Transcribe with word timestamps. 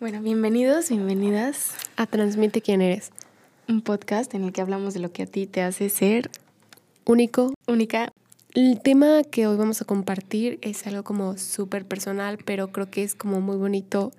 Bueno, 0.00 0.22
bienvenidos, 0.22 0.90
bienvenidas 0.90 1.72
a 1.96 2.06
Transmite 2.06 2.62
quién 2.62 2.82
eres. 2.82 3.10
Un 3.66 3.82
podcast 3.82 4.32
en 4.32 4.44
el 4.44 4.52
que 4.52 4.60
hablamos 4.60 4.94
de 4.94 5.00
lo 5.00 5.10
que 5.10 5.24
a 5.24 5.26
ti 5.26 5.48
te 5.48 5.60
hace 5.60 5.88
ser 5.88 6.30
único, 7.04 7.52
única. 7.66 8.12
El 8.54 8.80
tema 8.80 9.24
que 9.24 9.48
hoy 9.48 9.56
vamos 9.56 9.82
a 9.82 9.86
compartir 9.86 10.60
es 10.62 10.86
algo 10.86 11.02
como 11.02 11.36
súper 11.36 11.84
personal, 11.84 12.38
pero 12.44 12.70
creo 12.70 12.88
que 12.88 13.02
es 13.02 13.16
como 13.16 13.40
muy 13.40 13.56
bonito 13.56 14.12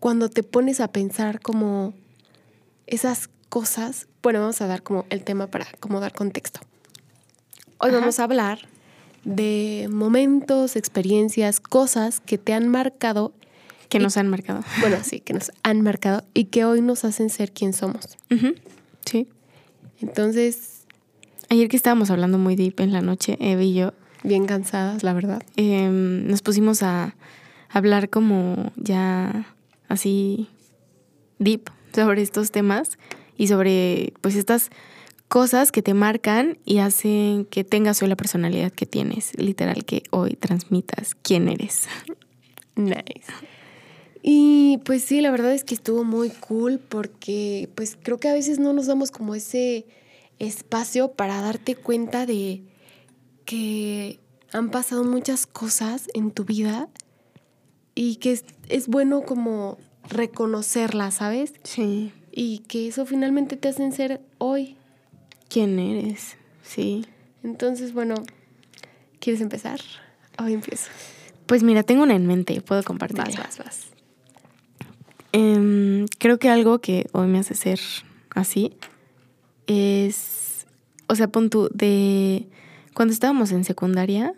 cuando 0.00 0.30
te 0.30 0.42
pones 0.42 0.80
a 0.80 0.88
pensar 0.88 1.40
como 1.42 1.92
esas 2.86 3.28
cosas. 3.50 4.08
Bueno, 4.22 4.40
vamos 4.40 4.62
a 4.62 4.66
dar 4.66 4.82
como 4.82 5.04
el 5.10 5.24
tema 5.24 5.46
para 5.48 5.66
como 5.78 6.00
dar 6.00 6.14
contexto. 6.14 6.60
Hoy 7.76 7.90
vamos 7.90 8.18
a 8.18 8.24
hablar 8.24 8.60
de 9.24 9.90
momentos, 9.92 10.74
experiencias, 10.74 11.60
cosas 11.60 12.20
que 12.20 12.38
te 12.38 12.54
han 12.54 12.68
marcado. 12.68 13.34
Que 13.92 13.98
nos 13.98 14.16
han 14.16 14.28
marcado. 14.28 14.64
Bueno, 14.80 14.96
sí, 15.02 15.20
que 15.20 15.34
nos 15.34 15.52
han 15.62 15.82
marcado 15.82 16.24
y 16.34 16.46
que 16.46 16.64
hoy 16.64 16.80
nos 16.80 17.04
hacen 17.04 17.30
ser 17.30 17.52
quien 17.52 17.72
somos. 17.72 18.16
Sí. 19.04 19.28
Entonces. 20.00 20.86
Ayer 21.50 21.68
que 21.68 21.76
estábamos 21.76 22.10
hablando 22.10 22.38
muy 22.38 22.56
deep 22.56 22.80
en 22.80 22.92
la 22.92 23.02
noche, 23.02 23.36
Eve 23.38 23.66
y 23.66 23.74
yo. 23.74 23.92
Bien 24.22 24.46
cansadas, 24.46 25.02
la 25.02 25.12
verdad. 25.12 25.42
Em, 25.56 26.26
nos 26.26 26.40
pusimos 26.40 26.82
a 26.82 27.14
hablar 27.68 28.08
como 28.08 28.72
ya 28.76 29.46
así 29.88 30.48
deep 31.38 31.70
sobre 31.94 32.22
estos 32.22 32.50
temas 32.50 32.98
y 33.36 33.48
sobre 33.48 34.14
pues 34.22 34.36
estas 34.36 34.70
cosas 35.28 35.72
que 35.72 35.82
te 35.82 35.92
marcan 35.92 36.58
y 36.64 36.78
hacen 36.78 37.44
que 37.44 37.64
tengas 37.64 38.02
hoy 38.02 38.08
la 38.08 38.16
personalidad 38.16 38.72
que 38.72 38.86
tienes, 38.86 39.32
literal 39.36 39.84
que 39.84 40.02
hoy 40.10 40.34
transmitas 40.36 41.14
quién 41.14 41.48
eres. 41.48 41.88
Nice. 42.74 43.51
Y 44.22 44.78
pues 44.84 45.02
sí, 45.02 45.20
la 45.20 45.30
verdad 45.32 45.52
es 45.52 45.64
que 45.64 45.74
estuvo 45.74 46.04
muy 46.04 46.30
cool 46.30 46.78
porque 46.78 47.68
pues 47.74 47.98
creo 48.00 48.18
que 48.18 48.28
a 48.28 48.32
veces 48.32 48.60
no 48.60 48.72
nos 48.72 48.86
damos 48.86 49.10
como 49.10 49.34
ese 49.34 49.84
espacio 50.38 51.12
para 51.12 51.40
darte 51.40 51.74
cuenta 51.74 52.24
de 52.24 52.62
que 53.44 54.20
han 54.52 54.70
pasado 54.70 55.02
muchas 55.02 55.46
cosas 55.46 56.08
en 56.14 56.30
tu 56.30 56.44
vida 56.44 56.88
y 57.96 58.16
que 58.16 58.32
es, 58.32 58.44
es 58.68 58.86
bueno 58.86 59.22
como 59.22 59.78
reconocerlas, 60.08 61.14
¿sabes? 61.14 61.54
Sí. 61.64 62.12
Y 62.30 62.60
que 62.60 62.86
eso 62.86 63.04
finalmente 63.06 63.56
te 63.56 63.68
hacen 63.68 63.92
ser 63.92 64.20
hoy 64.38 64.76
quién 65.52 65.78
eres, 65.78 66.36
sí. 66.62 67.04
Entonces, 67.42 67.92
bueno, 67.92 68.14
¿quieres 69.18 69.42
empezar? 69.42 69.80
Hoy 70.42 70.54
empiezo. 70.54 70.88
Pues 71.44 71.62
mira, 71.62 71.82
tengo 71.82 72.04
una 72.04 72.14
en 72.14 72.26
mente, 72.26 72.60
puedo 72.62 72.82
compartir. 72.82 73.18
Vas, 73.18 73.36
vas, 73.36 73.58
vas. 73.58 73.91
Em, 75.32 76.06
creo 76.18 76.38
que 76.38 76.48
algo 76.48 76.80
que 76.80 77.06
hoy 77.12 77.26
me 77.26 77.38
hace 77.38 77.54
ser 77.54 77.80
así 78.34 78.72
es, 79.66 80.66
o 81.08 81.14
sea, 81.14 81.28
pon 81.28 81.50
tú, 81.50 81.68
de 81.72 82.48
cuando 82.94 83.14
estábamos 83.14 83.52
en 83.52 83.64
secundaria, 83.64 84.34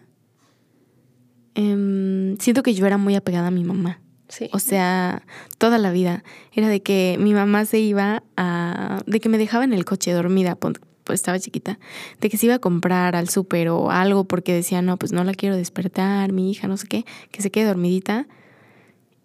em, 1.55 2.37
siento 2.39 2.63
que 2.63 2.75
yo 2.75 2.87
era 2.87 2.99
muy 2.99 3.17
apegada 3.17 3.49
a 3.49 3.51
mi 3.51 3.65
mamá. 3.65 4.01
Sí. 4.29 4.49
O 4.53 4.59
sea, 4.59 5.23
toda 5.59 5.79
la 5.79 5.93
vida. 5.93 6.25
Era 6.53 6.69
de 6.69 6.83
que 6.83 7.17
mi 7.21 7.35
mamá 7.35 7.67
se 7.67 7.79
iba 7.79 8.23
a. 8.37 9.03
de 9.07 9.21
que 9.21 9.29
me 9.29 9.39
dejaba 9.39 9.65
en 9.65 9.73
el 9.73 9.85
coche 9.85 10.13
dormida, 10.13 10.57
pues 10.57 11.21
estaba 11.21 11.39
chiquita, 11.39 11.79
de 12.21 12.31
que 12.31 12.39
se 12.39 12.47
iba 12.47 12.55
a 12.57 12.59
comprar 12.59 13.17
al 13.17 13.29
súper 13.29 13.69
o 13.69 13.91
algo 13.91 14.25
porque 14.25 14.55
decía, 14.55 14.83
no, 14.83 14.97
pues 14.97 15.13
no 15.13 15.23
la 15.25 15.35
quiero 15.35 15.57
despertar, 15.57 16.33
mi 16.33 16.51
hija, 16.51 16.67
no 16.67 16.77
sé 16.77 16.87
qué, 16.87 17.05
que 17.31 17.43
se 17.43 17.51
quede 17.51 17.67
dormidita. 17.67 18.27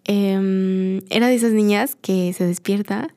Em, 0.04 1.02
era 1.10 1.28
de 1.28 1.34
esas 1.34 1.52
niñas 1.52 1.96
que 2.00 2.32
se 2.32 2.44
despierta 2.44 3.08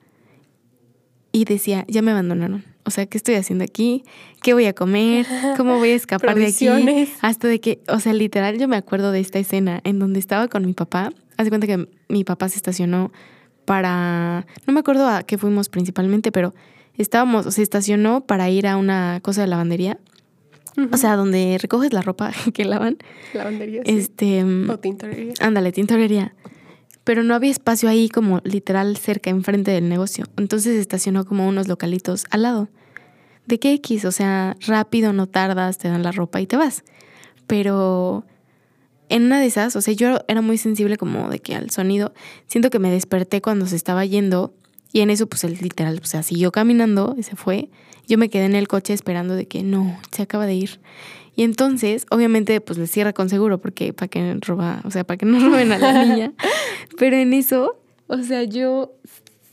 y 1.32 1.46
decía, 1.46 1.86
ya 1.88 2.02
me 2.02 2.12
abandonaron. 2.12 2.64
O 2.86 2.92
sea, 2.92 3.06
¿qué 3.06 3.18
estoy 3.18 3.36
haciendo 3.36 3.64
aquí? 3.64 4.04
¿Qué 4.42 4.54
voy 4.54 4.66
a 4.66 4.74
comer? 4.74 5.26
¿Cómo 5.58 5.78
voy 5.78 5.90
a 5.90 5.96
escapar 5.96 6.36
de 6.36 6.48
aquí? 6.48 6.68
Hasta 7.22 7.48
de 7.48 7.60
que, 7.60 7.82
o 7.88 8.00
sea, 8.00 8.14
literal, 8.14 8.60
yo 8.60 8.68
me 8.68 8.76
acuerdo 8.76 9.12
de 9.12 9.22
esta 9.22 9.40
escena 9.40 9.80
en 9.84 10.00
donde 10.00 10.20
estaba 10.20 10.48
con 10.48 10.66
mi 10.66 10.74
papá. 10.74 11.12
Haz 11.38 11.46
de 11.46 11.50
cuenta 11.50 11.66
que 11.66 11.88
mi 12.10 12.24
papá 12.24 12.50
se 12.50 12.58
estacionó 12.58 13.12
para. 13.66 14.46
No 14.68 14.74
me 14.74 14.82
acuerdo 14.82 15.08
a 15.08 15.24
qué 15.24 15.38
fuimos 15.38 15.70
principalmente, 15.70 16.32
pero 16.32 16.54
estábamos, 16.98 17.54
se 17.54 17.62
estacionó 17.62 18.22
para 18.22 18.50
ir 18.50 18.68
a 18.68 18.76
una 18.78 19.20
cosa 19.22 19.42
de 19.42 19.48
lavandería. 19.48 19.98
O 20.92 20.98
sea, 20.98 21.16
donde 21.16 21.58
recoges 21.62 21.94
la 21.94 22.02
ropa 22.02 22.32
que 22.54 22.66
lavan. 22.66 22.98
Lavandería. 23.34 23.82
Este. 23.86 24.44
O 24.44 24.78
tintorería. 24.78 25.34
Ándale, 25.40 25.72
tintorería. 25.72 26.34
Pero 27.04 27.24
no 27.24 27.36
había 27.36 27.52
espacio 27.52 27.90
ahí 27.90 28.10
como 28.10 28.40
literal 28.44 28.96
cerca, 28.98 29.30
enfrente 29.30 29.72
del 29.72 29.90
negocio. 29.90 30.26
Entonces 30.38 30.80
estacionó 30.80 31.26
como 31.26 31.48
unos 31.48 31.68
localitos 31.68 32.26
al 32.30 32.44
lado. 32.44 32.70
¿De 33.46 33.60
qué 33.60 33.74
X? 33.74 34.06
O 34.06 34.12
sea, 34.12 34.56
rápido, 34.66 35.12
no 35.12 35.28
tardas, 35.28 35.78
te 35.78 35.90
dan 35.90 36.04
la 36.04 36.12
ropa 36.12 36.40
y 36.40 36.48
te 36.48 36.56
vas. 36.56 36.84
Pero 37.46 38.26
en 39.10 39.24
una 39.24 39.40
de 39.40 39.48
esas, 39.48 39.76
o 39.76 39.82
sea, 39.82 39.94
yo 39.94 40.20
era 40.28 40.42
muy 40.42 40.58
sensible 40.58 40.98
como 40.98 41.30
de 41.30 41.40
que 41.40 41.56
al 41.56 41.70
sonido, 41.70 42.14
siento 42.48 42.70
que 42.70 42.80
me 42.80 42.90
desperté 42.90 43.42
cuando 43.42 43.66
se 43.66 43.76
estaba 43.76 44.06
yendo 44.06 44.54
y 44.94 45.02
en 45.02 45.10
eso, 45.10 45.28
pues 45.28 45.44
él 45.44 45.58
literal, 45.60 46.00
o 46.02 46.06
sea, 46.06 46.22
siguió 46.22 46.52
caminando 46.52 47.16
y 47.18 47.24
se 47.24 47.36
fue. 47.36 47.70
Yo 48.08 48.18
me 48.20 48.30
quedé 48.30 48.46
en 48.46 48.56
el 48.56 48.68
coche 48.68 48.94
esperando 48.94 49.36
de 49.36 49.48
que 49.48 49.64
no, 49.64 50.00
se 50.12 50.22
acaba 50.22 50.46
de 50.46 50.54
ir. 50.54 50.80
Y 51.36 51.44
entonces, 51.44 52.06
obviamente, 52.12 52.62
pues 52.62 52.78
le 52.78 52.88
cierra 52.88 53.14
con 53.14 53.30
seguro, 53.30 53.60
porque 53.60 53.94
para 53.94 54.08
que 54.08 54.38
roba, 54.42 54.82
o 54.86 54.92
sea, 54.92 55.04
para 55.04 55.18
que 55.18 55.26
no 55.26 55.40
roben 55.50 55.72
a 55.72 55.78
la 55.78 56.06
niña. 56.06 56.34
Pero 56.98 57.18
en 57.18 57.34
eso, 57.34 57.80
o 58.08 58.18
sea, 58.20 58.44
yo 58.44 58.94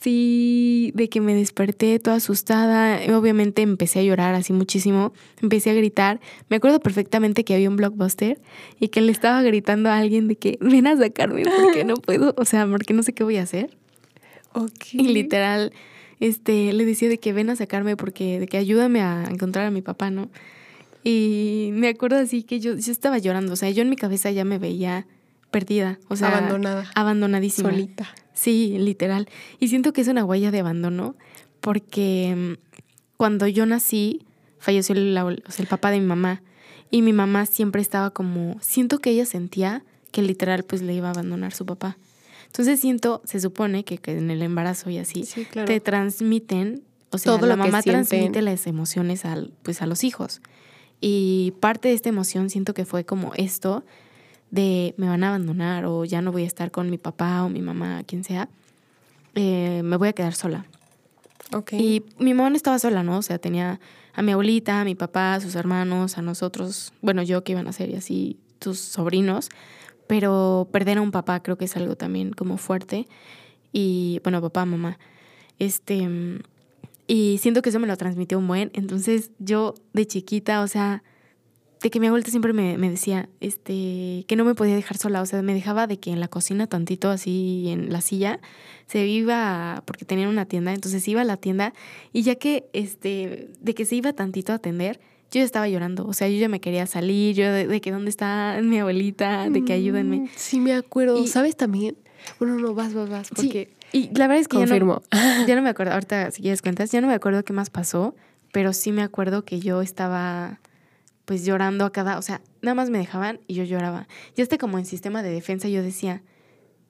sí, 0.00 0.92
de 0.94 1.08
que 1.08 1.20
me 1.20 1.34
desperté 1.34 1.98
toda 1.98 2.16
asustada, 2.16 3.00
obviamente 3.16 3.62
empecé 3.62 4.00
a 4.00 4.02
llorar 4.02 4.34
así 4.34 4.52
muchísimo, 4.52 5.12
empecé 5.42 5.70
a 5.70 5.74
gritar. 5.74 6.20
Me 6.48 6.56
acuerdo 6.56 6.80
perfectamente 6.80 7.44
que 7.44 7.54
había 7.54 7.68
un 7.68 7.76
blockbuster 7.76 8.40
y 8.78 8.88
que 8.88 9.00
le 9.00 9.12
estaba 9.12 9.42
gritando 9.42 9.90
a 9.90 9.98
alguien 9.98 10.28
de 10.28 10.36
que 10.36 10.58
ven 10.60 10.86
a 10.86 10.96
sacarme 10.96 11.42
porque 11.44 11.84
no 11.84 11.94
puedo, 11.94 12.34
o 12.36 12.44
sea, 12.44 12.66
porque 12.66 12.94
no 12.94 13.02
sé 13.02 13.12
qué 13.12 13.24
voy 13.24 13.36
a 13.36 13.42
hacer. 13.42 13.76
Y 14.92 15.08
literal, 15.08 15.72
este, 16.18 16.72
le 16.72 16.84
decía 16.84 17.08
de 17.08 17.18
que 17.18 17.32
ven 17.32 17.50
a 17.50 17.56
sacarme 17.56 17.96
porque, 17.96 18.40
de 18.40 18.46
que 18.46 18.56
ayúdame 18.56 19.00
a 19.00 19.24
encontrar 19.30 19.66
a 19.66 19.70
mi 19.70 19.82
papá, 19.82 20.10
¿no? 20.10 20.30
Y 21.02 21.70
me 21.72 21.88
acuerdo 21.88 22.18
así 22.18 22.42
que 22.42 22.60
yo, 22.60 22.74
yo 22.76 22.92
estaba 22.92 23.18
llorando, 23.18 23.52
o 23.52 23.56
sea, 23.56 23.70
yo 23.70 23.82
en 23.82 23.90
mi 23.90 23.96
cabeza 23.96 24.30
ya 24.30 24.44
me 24.44 24.58
veía 24.58 25.06
perdida, 25.50 25.98
o 26.08 26.16
sea, 26.16 26.28
abandonada. 26.28 26.90
Abandonadísima. 26.94 27.70
Solita. 27.70 28.08
Sí, 28.34 28.76
literal. 28.78 29.28
Y 29.58 29.68
siento 29.68 29.92
que 29.92 30.00
es 30.02 30.08
una 30.08 30.24
huella 30.24 30.50
de 30.50 30.60
abandono 30.60 31.16
porque 31.60 32.34
mm, 32.36 32.76
cuando 33.16 33.46
yo 33.46 33.66
nací, 33.66 34.26
falleció 34.58 34.94
el, 34.94 35.16
el 35.16 35.66
papá 35.66 35.90
de 35.90 36.00
mi 36.00 36.06
mamá 36.06 36.42
y 36.90 37.02
mi 37.02 37.12
mamá 37.12 37.46
siempre 37.46 37.80
estaba 37.82 38.10
como, 38.10 38.58
siento 38.60 38.98
que 38.98 39.10
ella 39.10 39.26
sentía 39.26 39.84
que 40.10 40.22
literal 40.22 40.64
pues 40.64 40.82
le 40.82 40.94
iba 40.94 41.08
a 41.08 41.12
abandonar 41.12 41.52
su 41.52 41.64
papá. 41.64 41.96
Entonces 42.46 42.80
siento, 42.80 43.22
se 43.24 43.40
supone 43.40 43.84
que, 43.84 44.00
en 44.10 44.30
el 44.30 44.42
embarazo 44.42 44.90
y 44.90 44.98
así, 44.98 45.24
te 45.52 45.80
transmiten, 45.80 46.82
o 47.10 47.18
sea, 47.18 47.40
la 47.40 47.54
mamá 47.54 47.80
transmite 47.80 48.42
las 48.42 48.66
emociones 48.66 49.24
al, 49.24 49.52
pues, 49.62 49.82
a 49.82 49.86
los 49.86 50.02
hijos. 50.02 50.40
Y 51.00 51.52
parte 51.60 51.88
de 51.88 51.94
esta 51.94 52.08
emoción 52.08 52.50
siento 52.50 52.74
que 52.74 52.84
fue 52.84 53.04
como 53.04 53.32
esto 53.34 53.84
de 54.50 54.94
me 54.96 55.08
van 55.08 55.24
a 55.24 55.28
abandonar 55.28 55.86
o 55.86 56.04
ya 56.04 56.20
no 56.22 56.32
voy 56.32 56.42
a 56.42 56.46
estar 56.46 56.70
con 56.70 56.90
mi 56.90 56.98
papá 56.98 57.44
o 57.44 57.48
mi 57.48 57.62
mamá, 57.62 58.02
quien 58.04 58.24
sea, 58.24 58.48
eh, 59.34 59.82
me 59.84 59.96
voy 59.96 60.08
a 60.08 60.12
quedar 60.12 60.34
sola. 60.34 60.66
Okay. 61.52 61.80
Y 61.80 62.04
mi 62.22 62.34
mamá 62.34 62.50
no 62.50 62.56
estaba 62.56 62.78
sola, 62.78 63.02
¿no? 63.02 63.18
O 63.18 63.22
sea, 63.22 63.38
tenía 63.38 63.80
a 64.12 64.22
mi 64.22 64.32
abuelita, 64.32 64.80
a 64.80 64.84
mi 64.84 64.94
papá, 64.94 65.34
a 65.34 65.40
sus 65.40 65.54
hermanos, 65.54 66.18
a 66.18 66.22
nosotros, 66.22 66.92
bueno, 67.00 67.22
yo 67.22 67.42
que 67.44 67.52
iban 67.52 67.66
a 67.66 67.72
ser 67.72 67.90
y 67.90 67.94
así, 67.94 68.38
tus 68.58 68.78
sobrinos 68.78 69.48
pero 70.10 70.66
perder 70.72 70.98
a 70.98 71.02
un 71.02 71.12
papá 71.12 71.40
creo 71.40 71.56
que 71.56 71.66
es 71.66 71.76
algo 71.76 71.94
también 71.94 72.32
como 72.32 72.56
fuerte. 72.56 73.06
Y 73.72 74.20
bueno, 74.24 74.40
papá, 74.42 74.64
mamá. 74.64 74.98
Este, 75.60 76.08
y 77.10 77.38
siento 77.38 77.60
que 77.60 77.70
eso 77.70 77.80
me 77.80 77.88
lo 77.88 77.96
transmitió 77.96 78.38
un 78.38 78.46
buen. 78.46 78.70
Entonces 78.72 79.32
yo 79.40 79.74
de 79.92 80.06
chiquita, 80.06 80.62
o 80.62 80.68
sea, 80.68 81.02
de 81.82 81.90
que 81.90 81.98
mi 81.98 82.06
abuelita 82.06 82.30
siempre 82.30 82.52
me, 82.52 82.78
me, 82.78 82.88
decía, 82.88 83.28
este, 83.40 84.24
que 84.28 84.36
no 84.36 84.44
me 84.44 84.54
podía 84.54 84.76
dejar 84.76 84.96
sola. 84.96 85.20
O 85.20 85.26
sea, 85.26 85.42
me 85.42 85.52
dejaba 85.52 85.88
de 85.88 85.98
que 85.98 86.12
en 86.12 86.20
la 86.20 86.28
cocina 86.28 86.68
tantito 86.68 87.10
así 87.10 87.66
en 87.68 87.92
la 87.92 88.00
silla, 88.00 88.38
se 88.86 89.08
iba, 89.08 89.82
porque 89.86 90.04
tenían 90.04 90.28
una 90.28 90.44
tienda, 90.44 90.72
entonces 90.72 91.06
iba 91.08 91.22
a 91.22 91.24
la 91.24 91.36
tienda 91.36 91.74
y 92.12 92.22
ya 92.22 92.36
que, 92.36 92.68
este, 92.74 93.48
de 93.60 93.74
que 93.74 93.86
se 93.86 93.96
iba 93.96 94.12
tantito 94.12 94.52
a 94.52 94.56
atender, 94.56 95.00
yo 95.32 95.40
ya 95.40 95.44
estaba 95.44 95.68
llorando, 95.68 96.06
o 96.06 96.12
sea, 96.12 96.28
yo 96.28 96.38
ya 96.38 96.48
me 96.48 96.60
quería 96.60 96.86
salir, 96.86 97.34
yo 97.34 97.52
de, 97.52 97.80
que 97.80 97.90
dónde 97.90 98.10
está 98.10 98.60
mi 98.62 98.78
abuelita, 98.78 99.50
de 99.50 99.64
que 99.64 99.72
ayúdenme. 99.72 100.18
Mm, 100.18 100.28
sí, 100.36 100.60
me 100.60 100.74
acuerdo. 100.74 101.26
¿Sabes 101.26 101.56
también? 101.56 101.96
Bueno, 102.38 102.54
no, 102.56 102.72
vas, 102.72 102.94
vas, 102.94 103.10
vas, 103.10 103.30
porque... 103.34 103.79
Y 103.92 104.10
la 104.16 104.26
verdad 104.26 104.40
es 104.40 104.48
que 104.48 104.58
ya 104.58 104.66
no, 104.66 105.02
ya 105.46 105.56
no 105.56 105.62
me 105.62 105.68
acuerdo, 105.70 105.92
ahorita 105.92 106.30
si 106.30 106.42
quieres 106.42 106.62
cuentas, 106.62 106.90
ya 106.92 107.00
no 107.00 107.08
me 107.08 107.14
acuerdo 107.14 107.44
qué 107.44 107.52
más 107.52 107.70
pasó, 107.70 108.14
pero 108.52 108.72
sí 108.72 108.92
me 108.92 109.02
acuerdo 109.02 109.44
que 109.44 109.60
yo 109.60 109.82
estaba 109.82 110.60
pues 111.24 111.44
llorando 111.44 111.84
a 111.84 111.92
cada, 111.92 112.18
o 112.18 112.22
sea, 112.22 112.40
nada 112.60 112.74
más 112.74 112.90
me 112.90 112.98
dejaban 112.98 113.40
y 113.46 113.54
yo 113.54 113.64
lloraba. 113.64 114.08
Ya 114.34 114.42
este 114.42 114.58
como 114.58 114.78
en 114.78 114.84
sistema 114.84 115.22
de 115.22 115.30
defensa 115.30 115.68
yo 115.68 115.82
decía, 115.82 116.22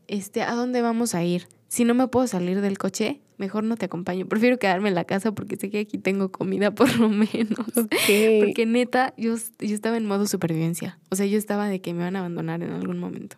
este, 0.09 0.43
¿a 0.43 0.55
dónde 0.55 0.81
vamos 0.81 1.15
a 1.15 1.23
ir? 1.23 1.47
si 1.71 1.85
no 1.85 1.95
me 1.95 2.09
puedo 2.09 2.27
salir 2.27 2.61
del 2.61 2.79
coche, 2.79 3.21
mejor 3.39 3.63
no 3.63 3.77
te 3.77 3.87
acompaño. 3.87 4.27
Prefiero 4.27 4.59
quedarme 4.59 4.89
en 4.89 4.97
la 4.97 5.05
casa 5.05 5.31
porque 5.31 5.55
sé 5.55 5.71
que 5.71 5.79
aquí 5.79 5.99
tengo 5.99 6.33
comida 6.33 6.71
por 6.75 6.95
lo 6.99 7.09
menos. 7.09 7.65
Porque 7.75 8.67
neta, 8.67 9.15
yo, 9.17 9.37
yo 9.61 9.75
estaba 9.75 9.97
en 9.97 10.05
modo 10.05 10.27
supervivencia. 10.27 10.99
O 11.11 11.17
sea, 11.17 11.27
yo 11.27 11.39
estaba 11.39 11.69
de 11.69 11.81
que 11.81 11.95
me 11.95 12.03
van 12.03 12.17
a 12.17 12.19
abandonar 12.19 12.61
en 12.65 12.73
algún 12.73 12.99
momento. 12.99 13.37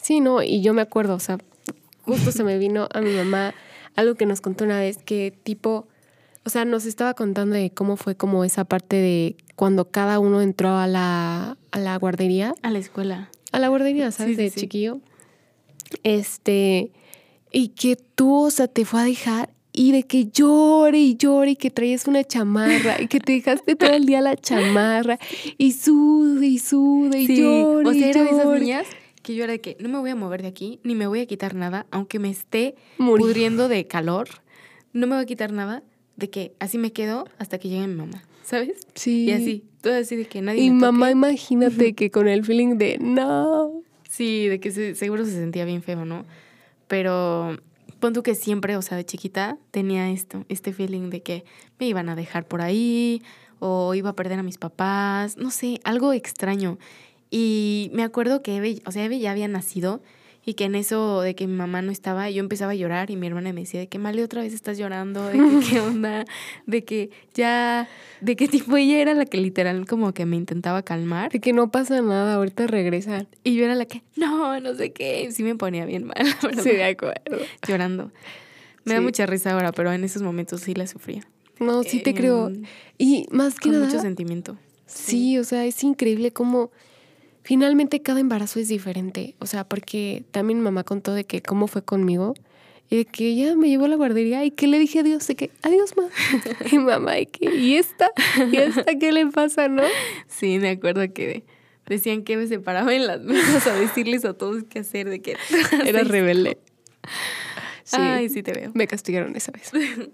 Sí, 0.00 0.20
no, 0.20 0.42
y 0.42 0.62
yo 0.62 0.74
me 0.74 0.82
acuerdo, 0.82 1.14
o 1.14 1.18
sea, 1.18 1.38
justo 2.06 2.32
se 2.32 2.44
me 2.44 2.56
vino 2.56 2.88
a 2.94 3.00
mi 3.00 3.12
mamá 3.12 3.52
algo 3.96 4.14
que 4.14 4.26
nos 4.26 4.40
contó 4.40 4.64
una 4.64 4.78
vez 4.78 4.98
que 4.98 5.32
tipo, 5.42 5.88
o 6.44 6.50
sea, 6.50 6.64
nos 6.64 6.86
estaba 6.86 7.14
contando 7.14 7.56
de 7.56 7.70
cómo 7.70 7.96
fue 7.96 8.14
como 8.14 8.44
esa 8.44 8.64
parte 8.64 8.96
de 8.96 9.36
cuando 9.56 9.90
cada 9.90 10.20
uno 10.20 10.40
entró 10.40 10.76
a 10.76 10.86
la, 10.86 11.56
a 11.72 11.78
la 11.78 11.96
guardería. 11.96 12.54
A 12.62 12.70
la 12.70 12.78
escuela. 12.78 13.30
A 13.52 13.58
la 13.58 13.68
guardería, 13.68 14.10
¿sabes? 14.12 14.36
de 14.36 14.50
chiquillo. 14.50 15.00
Este, 16.02 16.92
y 17.50 17.68
que 17.68 17.96
tú, 17.96 18.44
o 18.44 18.50
sea, 18.50 18.68
te 18.68 18.84
fue 18.84 19.00
a 19.00 19.04
dejar 19.04 19.50
y 19.72 19.92
de 19.92 20.04
que 20.04 20.26
llore 20.26 20.98
y 20.98 21.16
llore 21.16 21.52
y 21.52 21.56
que 21.56 21.70
traías 21.70 22.06
una 22.06 22.24
chamarra 22.24 23.00
y 23.00 23.08
que 23.08 23.20
te 23.20 23.32
dejaste 23.32 23.76
todo 23.76 23.90
el 23.90 24.06
día 24.06 24.20
la 24.20 24.36
chamarra 24.36 25.18
y 25.58 25.72
sude 25.72 26.46
y 26.46 26.58
sude 26.58 27.20
y 27.20 27.42
llore. 27.42 27.88
O 27.88 27.92
sea, 27.92 28.08
era 28.08 28.22
de 28.24 28.30
esas 28.30 28.60
niñas 28.60 28.86
que 29.26 29.34
yo 29.34 29.42
era 29.42 29.52
de 29.54 29.60
que 29.60 29.76
no 29.80 29.88
me 29.88 29.98
voy 29.98 30.10
a 30.10 30.14
mover 30.14 30.40
de 30.42 30.48
aquí, 30.48 30.78
ni 30.84 30.94
me 30.94 31.08
voy 31.08 31.18
a 31.20 31.26
quitar 31.26 31.56
nada, 31.56 31.84
aunque 31.90 32.20
me 32.20 32.30
esté 32.30 32.76
pudriendo 33.18 33.68
de 33.68 33.84
calor, 33.88 34.28
no 34.92 35.08
me 35.08 35.16
voy 35.16 35.22
a 35.24 35.26
quitar 35.26 35.50
nada, 35.52 35.82
de 36.16 36.30
que 36.30 36.52
así 36.60 36.78
me 36.78 36.92
quedo 36.92 37.26
hasta 37.38 37.58
que 37.58 37.68
llegue 37.68 37.88
mi 37.88 37.96
mamá, 37.96 38.22
¿sabes? 38.44 38.78
Sí. 38.94 39.24
Y 39.24 39.32
así, 39.32 39.64
todo 39.82 39.94
así 39.96 40.14
de 40.14 40.26
que 40.26 40.40
nadie 40.42 40.62
Y 40.62 40.70
me 40.70 40.80
mamá, 40.80 41.06
toque. 41.06 41.12
imagínate 41.12 41.94
que 41.94 42.10
con 42.12 42.28
el 42.28 42.44
feeling 42.44 42.76
de 42.78 42.98
no. 43.00 43.82
Sí, 44.08 44.46
de 44.46 44.60
que 44.60 44.70
se- 44.70 44.94
seguro 44.94 45.24
se 45.24 45.32
sentía 45.32 45.64
bien 45.64 45.82
feo, 45.82 46.04
¿no? 46.04 46.24
Pero 46.86 47.58
pon 47.98 48.12
tú 48.12 48.22
que 48.22 48.34
siempre, 48.36 48.76
o 48.76 48.82
sea, 48.82 48.96
de 48.96 49.04
chiquita 49.04 49.58
tenía 49.72 50.08
esto, 50.10 50.44
este 50.48 50.72
feeling 50.72 51.10
de 51.10 51.22
que 51.22 51.44
me 51.80 51.86
iban 51.88 52.08
a 52.08 52.14
dejar 52.14 52.46
por 52.46 52.60
ahí 52.60 53.22
o 53.58 53.92
iba 53.94 54.10
a 54.10 54.16
perder 54.16 54.38
a 54.38 54.42
mis 54.42 54.58
papás, 54.58 55.36
no 55.36 55.50
sé, 55.50 55.80
algo 55.84 56.12
extraño. 56.12 56.78
Y 57.30 57.90
me 57.92 58.02
acuerdo 58.02 58.42
que 58.42 58.56
Eve, 58.56 58.80
o 58.86 58.92
sea, 58.92 59.04
Eve 59.04 59.18
ya 59.18 59.30
había 59.32 59.48
nacido 59.48 60.00
y 60.48 60.54
que 60.54 60.64
en 60.64 60.76
eso 60.76 61.22
de 61.22 61.34
que 61.34 61.48
mi 61.48 61.54
mamá 61.54 61.82
no 61.82 61.90
estaba, 61.90 62.30
yo 62.30 62.38
empezaba 62.38 62.70
a 62.70 62.74
llorar 62.76 63.10
y 63.10 63.16
mi 63.16 63.26
hermana 63.26 63.52
me 63.52 63.62
decía 63.62 63.80
de 63.80 63.88
que 63.88 63.98
Male 63.98 64.22
otra 64.22 64.42
vez 64.42 64.54
estás 64.54 64.78
llorando, 64.78 65.26
de 65.26 65.32
que 65.32 65.60
qué 65.68 65.80
onda, 65.80 66.24
de 66.66 66.84
que 66.84 67.10
ya, 67.34 67.88
de 68.20 68.36
que 68.36 68.46
tipo 68.46 68.76
ella 68.76 68.98
era 69.00 69.14
la 69.14 69.24
que 69.26 69.38
literal 69.38 69.86
como 69.86 70.14
que 70.14 70.24
me 70.24 70.36
intentaba 70.36 70.82
calmar. 70.82 71.32
De 71.32 71.40
que 71.40 71.52
no 71.52 71.72
pasa 71.72 72.00
nada, 72.00 72.34
ahorita 72.34 72.68
regresan. 72.68 73.26
Y 73.42 73.56
yo 73.56 73.64
era 73.64 73.74
la 73.74 73.86
que, 73.86 74.04
no, 74.14 74.60
no 74.60 74.74
sé 74.76 74.92
qué. 74.92 75.28
Sí 75.32 75.42
me 75.42 75.56
ponía 75.56 75.84
bien 75.84 76.04
mal, 76.04 76.14
verdad, 76.42 76.62
Sí, 76.62 76.70
de 76.70 76.84
acuerdo. 76.84 77.38
llorando. 77.66 78.12
Me 78.84 78.92
da 78.94 79.00
Sí. 79.00 79.04
mucha 79.04 79.26
risa 79.26 79.52
ahora, 79.52 79.72
pero 79.72 79.92
en 79.92 80.04
esos 80.04 80.22
momentos 80.22 80.60
sí 80.60 80.74
la 80.74 80.86
sufría. 80.86 81.26
No, 81.58 81.82
sí 81.82 82.02
te 82.04 82.10
Eh, 82.10 82.14
creo. 82.14 82.52
Y 82.98 83.26
más 83.32 83.54
que 83.58 83.70
Con 83.70 83.72
nada. 83.72 83.86
mucho 83.86 83.98
sentimiento. 83.98 84.56
Sí, 84.86 85.38
o 85.38 85.42
sea, 85.44 85.64
es 85.64 85.82
increíble 85.82 86.30
cómo 86.32 86.70
finalmente 87.46 88.02
cada 88.02 88.18
embarazo 88.18 88.58
es 88.58 88.66
diferente. 88.66 89.36
O 89.38 89.46
sea, 89.46 89.62
porque 89.62 90.24
también 90.32 90.60
mamá 90.60 90.82
contó 90.82 91.14
de 91.14 91.24
que 91.24 91.42
cómo 91.42 91.68
fue 91.68 91.82
conmigo 91.82 92.34
y 92.90 92.96
de 92.96 93.04
que 93.04 93.28
ella 93.28 93.54
me 93.54 93.68
llevó 93.68 93.84
a 93.84 93.88
la 93.88 93.94
guardería 93.94 94.44
y 94.44 94.50
que 94.50 94.66
le 94.66 94.80
dije 94.80 94.98
adiós, 94.98 95.24
de 95.28 95.36
que 95.36 95.50
adiós, 95.62 95.96
mamá. 95.96 96.10
y 96.72 96.78
mamá, 96.78 97.20
y 97.20 97.26
que, 97.26 97.54
¿y 97.54 97.76
esta? 97.76 98.10
¿Y 98.50 98.56
esta 98.56 98.84
qué 98.98 99.12
le 99.12 99.26
pasa, 99.28 99.68
no? 99.68 99.84
Sí, 100.26 100.58
me 100.58 100.70
acuerdo 100.70 101.02
que 101.12 101.44
decían 101.86 102.24
que 102.24 102.36
me 102.36 102.48
separaba 102.48 102.92
en 102.92 103.06
las 103.06 103.20
mesas 103.20 103.64
a 103.68 103.74
decirles 103.74 104.24
a 104.24 104.34
todos 104.34 104.64
qué 104.68 104.80
hacer, 104.80 105.08
de 105.08 105.22
que 105.22 105.36
Era 105.86 106.02
rebelde. 106.02 106.58
Sí, 107.84 107.96
Ay, 108.00 108.28
sí 108.28 108.42
te 108.42 108.52
veo. 108.52 108.72
me 108.74 108.88
castigaron 108.88 109.36
esa 109.36 109.52
vez. 109.52 109.70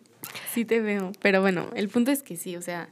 Sí 0.55 0.65
te 0.65 0.81
veo. 0.81 1.13
Pero 1.21 1.41
bueno, 1.41 1.69
el 1.75 1.89
punto 1.89 2.11
es 2.11 2.23
que 2.23 2.37
sí, 2.37 2.57
o 2.57 2.63
sea, 2.63 2.89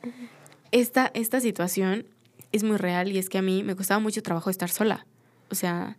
esta, 0.73 1.11
esta 1.15 1.41
situación 1.41 2.07
es 2.53 2.63
muy 2.63 2.77
real 2.77 3.13
y 3.13 3.19
es 3.19 3.29
que 3.29 3.39
a 3.39 3.43
mí 3.43 3.63
me 3.63 3.77
costaba 3.77 4.01
mucho 4.01 4.23
trabajo 4.23 4.51
estar 4.51 4.71
sola. 4.71 5.07
O 5.51 5.55
sea, 5.55 5.99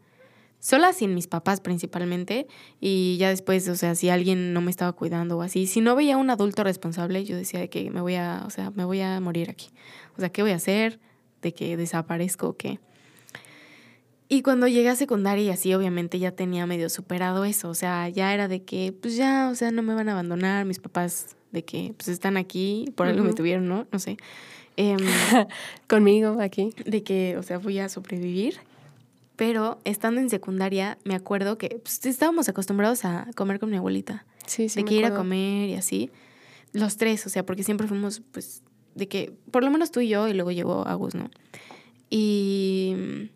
sola 0.60 0.94
sin 0.94 1.14
mis 1.14 1.28
papás 1.28 1.60
principalmente 1.60 2.48
y 2.80 3.18
ya 3.18 3.30
después, 3.30 3.68
o 3.68 3.76
sea, 3.76 3.96
si 3.96 4.10
alguien 4.10 4.54
no 4.54 4.62
me 4.62 4.72
estaba 4.72 4.94
cuidando 4.94 5.38
o 5.38 5.42
así, 5.42 5.68
si 5.68 5.82
no 5.82 5.96
veía 5.96 6.16
a 6.16 6.18
un 6.18 6.30
adulto 6.30 6.64
responsable, 6.64 7.26
yo 7.26 7.36
decía 7.36 7.60
de 7.60 7.70
que 7.70 7.90
me 7.90 8.02
voy 8.02 8.16
a, 8.16 8.44
o 8.46 8.50
sea, 8.50 8.72
me 8.72 8.86
voy 8.86 9.02
a 9.02 9.20
morir 9.20 9.50
aquí. 9.50 9.70
O 10.18 10.20
sea, 10.20 10.30
¿qué 10.30 10.42
voy 10.42 10.52
a 10.52 10.56
hacer? 10.56 11.00
¿De 11.42 11.54
que 11.54 11.76
desaparezco 11.78 12.50
o 12.50 12.54
qué? 12.58 12.80
Y 14.34 14.44
cuando 14.44 14.66
llegué 14.66 14.88
a 14.88 14.96
secundaria 14.96 15.44
y 15.44 15.50
así, 15.50 15.74
obviamente 15.74 16.18
ya 16.18 16.32
tenía 16.32 16.66
medio 16.66 16.88
superado 16.88 17.44
eso. 17.44 17.68
O 17.68 17.74
sea, 17.74 18.08
ya 18.08 18.34
era 18.34 18.48
de 18.48 18.64
que, 18.64 18.94
pues 18.94 19.18
ya, 19.18 19.50
o 19.52 19.56
sea, 19.56 19.72
no 19.72 19.84
me 19.84 19.94
van 19.94 20.08
a 20.08 20.14
abandonar. 20.14 20.64
Mis 20.64 20.80
papás 20.80 21.36
de 21.52 21.66
que, 21.66 21.94
pues 21.98 22.08
están 22.08 22.38
aquí, 22.38 22.86
por 22.96 23.08
algo 23.08 23.26
me 23.26 23.34
tuvieron, 23.34 23.68
¿no? 23.68 23.88
No 23.92 24.00
sé. 24.00 24.16
Em, 24.78 24.98
Conmigo 25.88 26.38
aquí. 26.42 26.74
de 26.86 27.04
que, 27.04 27.38
o 27.38 27.44
sea, 27.44 27.58
voy 27.58 27.80
a 27.80 27.90
sobrevivir. 27.90 28.56
Pero 29.36 29.80
estando 29.86 30.22
en 30.22 30.30
secundaria, 30.30 30.98
me 31.04 31.16
acuerdo 31.16 31.58
que 31.58 31.80
pues, 31.84 32.06
estábamos 32.06 32.48
acostumbrados 32.50 33.06
a 33.06 33.28
comer 33.36 33.60
con 33.60 33.70
mi 33.72 33.78
abuelita. 33.78 34.26
Sí, 34.46 34.70
sí. 34.70 34.80
de 34.82 34.86
que 34.86 34.96
ir 34.96 35.06
a 35.06 35.16
comer 35.16 35.70
y 35.70 35.76
así. 35.76 36.12
Los 36.74 36.98
tres, 36.98 37.26
o 37.26 37.30
sea, 37.30 37.46
porque 37.46 37.64
siempre 37.64 37.88
fuimos, 37.88 38.22
pues, 38.32 38.62
de 38.96 39.08
que, 39.08 39.34
por 39.52 39.64
lo 39.64 39.72
menos 39.72 39.92
tú 39.92 40.00
y 40.00 40.10
yo, 40.10 40.28
y 40.28 40.34
luego 40.34 40.52
llegó 40.52 40.86
Agus, 40.88 41.16
¿no? 41.16 41.30
Y 42.10 43.30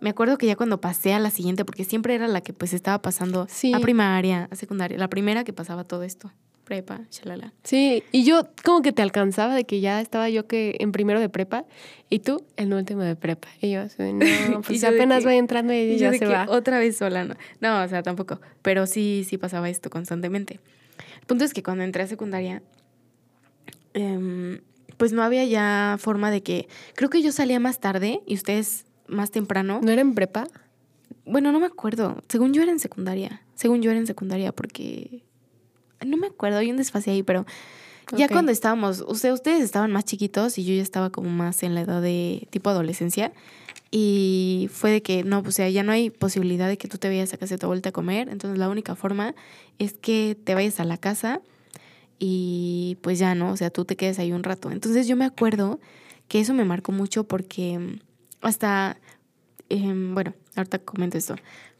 me 0.00 0.10
acuerdo 0.10 0.38
que 0.38 0.46
ya 0.46 0.56
cuando 0.56 0.80
pasé 0.80 1.12
a 1.12 1.18
la 1.18 1.30
siguiente, 1.30 1.64
porque 1.64 1.84
siempre 1.84 2.14
era 2.14 2.28
la 2.28 2.40
que 2.40 2.52
pues 2.52 2.72
estaba 2.72 3.02
pasando 3.02 3.46
Sí. 3.50 3.72
a 3.74 3.80
primaria, 3.80 4.48
a 4.50 4.56
secundaria, 4.56 4.96
la 4.98 5.08
primera 5.08 5.44
que 5.44 5.52
pasaba 5.52 5.84
todo 5.84 6.02
esto, 6.02 6.30
prepa, 6.66 7.02
shalala. 7.12 7.52
Sí, 7.62 8.02
y 8.10 8.24
yo 8.24 8.48
como 8.64 8.82
que 8.82 8.92
te 8.92 9.00
alcanzaba 9.00 9.54
de 9.54 9.64
que 9.64 9.80
ya 9.80 10.00
estaba 10.00 10.28
yo 10.28 10.46
que 10.48 10.76
en 10.80 10.90
primero 10.90 11.20
de 11.20 11.28
prepa 11.28 11.64
y 12.10 12.18
tú 12.18 12.44
en 12.56 12.72
último 12.72 13.02
de 13.02 13.14
prepa. 13.16 13.46
Y 13.62 13.70
yo 13.70 13.84
no, 13.84 14.60
pues 14.66 14.80
yo 14.82 14.88
apenas 14.88 15.20
que- 15.20 15.26
va 15.26 15.34
entrando 15.36 15.72
y, 15.72 15.76
Y 15.76 15.92
yo 15.92 15.96
ya 16.06 16.10
de 16.10 16.18
se 16.18 16.26
que 16.26 16.32
va. 16.32 16.46
otra 16.50 16.78
vez 16.80 16.96
sola, 16.96 17.24
no. 17.24 17.36
No, 17.60 17.82
o 17.84 17.88
sea, 17.88 18.02
tampoco. 18.02 18.40
Pero 18.62 18.86
sí, 18.86 19.24
sí 19.26 19.38
pasaba 19.38 19.70
esto 19.70 19.90
constantemente. 19.90 20.58
El 21.20 21.26
punto 21.26 21.44
es 21.44 21.54
que 21.54 21.62
cuando 21.62 21.84
entré 21.84 22.02
a 22.02 22.06
secundaria, 22.08 22.62
em, 23.94 24.60
pues 24.96 25.12
no 25.12 25.22
había 25.22 25.44
ya 25.44 25.96
forma 26.00 26.30
de 26.30 26.42
que. 26.42 26.68
Creo 26.94 27.10
que 27.10 27.22
yo 27.22 27.32
salía 27.32 27.60
más 27.60 27.80
tarde 27.80 28.20
y 28.26 28.34
ustedes 28.34 28.86
más 29.06 29.30
temprano. 29.30 29.80
¿No 29.82 29.90
era 29.92 30.00
en 30.02 30.14
prepa? 30.14 30.48
Bueno, 31.24 31.52
no 31.52 31.60
me 31.60 31.66
acuerdo. 31.66 32.22
Según 32.28 32.52
yo 32.52 32.62
era 32.62 32.72
en 32.72 32.78
secundaria. 32.80 33.42
Según 33.54 33.82
yo 33.82 33.90
era 33.90 34.00
en 34.00 34.06
secundaria 34.06 34.52
porque. 34.52 35.22
No 36.04 36.16
me 36.16 36.26
acuerdo, 36.26 36.58
hay 36.58 36.70
un 36.70 36.76
desfase 36.76 37.10
ahí, 37.10 37.22
pero 37.22 37.46
ya 38.16 38.28
cuando 38.28 38.52
estábamos, 38.52 39.04
o 39.06 39.14
sea, 39.14 39.32
ustedes 39.32 39.62
estaban 39.62 39.90
más 39.90 40.04
chiquitos 40.04 40.58
y 40.58 40.64
yo 40.64 40.74
ya 40.74 40.82
estaba 40.82 41.10
como 41.10 41.30
más 41.30 41.62
en 41.62 41.74
la 41.74 41.80
edad 41.80 42.02
de 42.02 42.46
tipo 42.50 42.70
adolescencia. 42.70 43.32
Y 43.90 44.68
fue 44.72 44.90
de 44.90 45.02
que, 45.02 45.22
no, 45.22 45.42
pues, 45.42 45.54
o 45.54 45.56
sea, 45.56 45.70
ya 45.70 45.82
no 45.82 45.92
hay 45.92 46.10
posibilidad 46.10 46.68
de 46.68 46.76
que 46.76 46.88
tú 46.88 46.98
te 46.98 47.08
vayas 47.08 47.32
a 47.32 47.38
casa 47.38 47.54
de 47.54 47.58
tu 47.58 47.66
vuelta 47.66 47.90
a 47.90 47.92
comer. 47.92 48.28
Entonces 48.28 48.58
la 48.58 48.68
única 48.68 48.94
forma 48.94 49.34
es 49.78 49.94
que 49.94 50.36
te 50.42 50.54
vayas 50.54 50.80
a 50.80 50.84
la 50.84 50.98
casa 50.98 51.40
y 52.18 52.98
pues 53.00 53.18
ya, 53.18 53.34
¿no? 53.34 53.50
O 53.52 53.56
sea, 53.56 53.70
tú 53.70 53.84
te 53.84 53.96
quedes 53.96 54.18
ahí 54.18 54.32
un 54.32 54.42
rato. 54.42 54.70
Entonces 54.70 55.06
yo 55.06 55.16
me 55.16 55.24
acuerdo 55.24 55.80
que 56.28 56.40
eso 56.40 56.54
me 56.54 56.64
marcó 56.64 56.92
mucho 56.92 57.24
porque 57.24 58.00
hasta, 58.40 58.98
em, 59.68 60.14
bueno, 60.14 60.34
ahorita 60.56 60.78
comento 60.80 61.18
esto, 61.18 61.36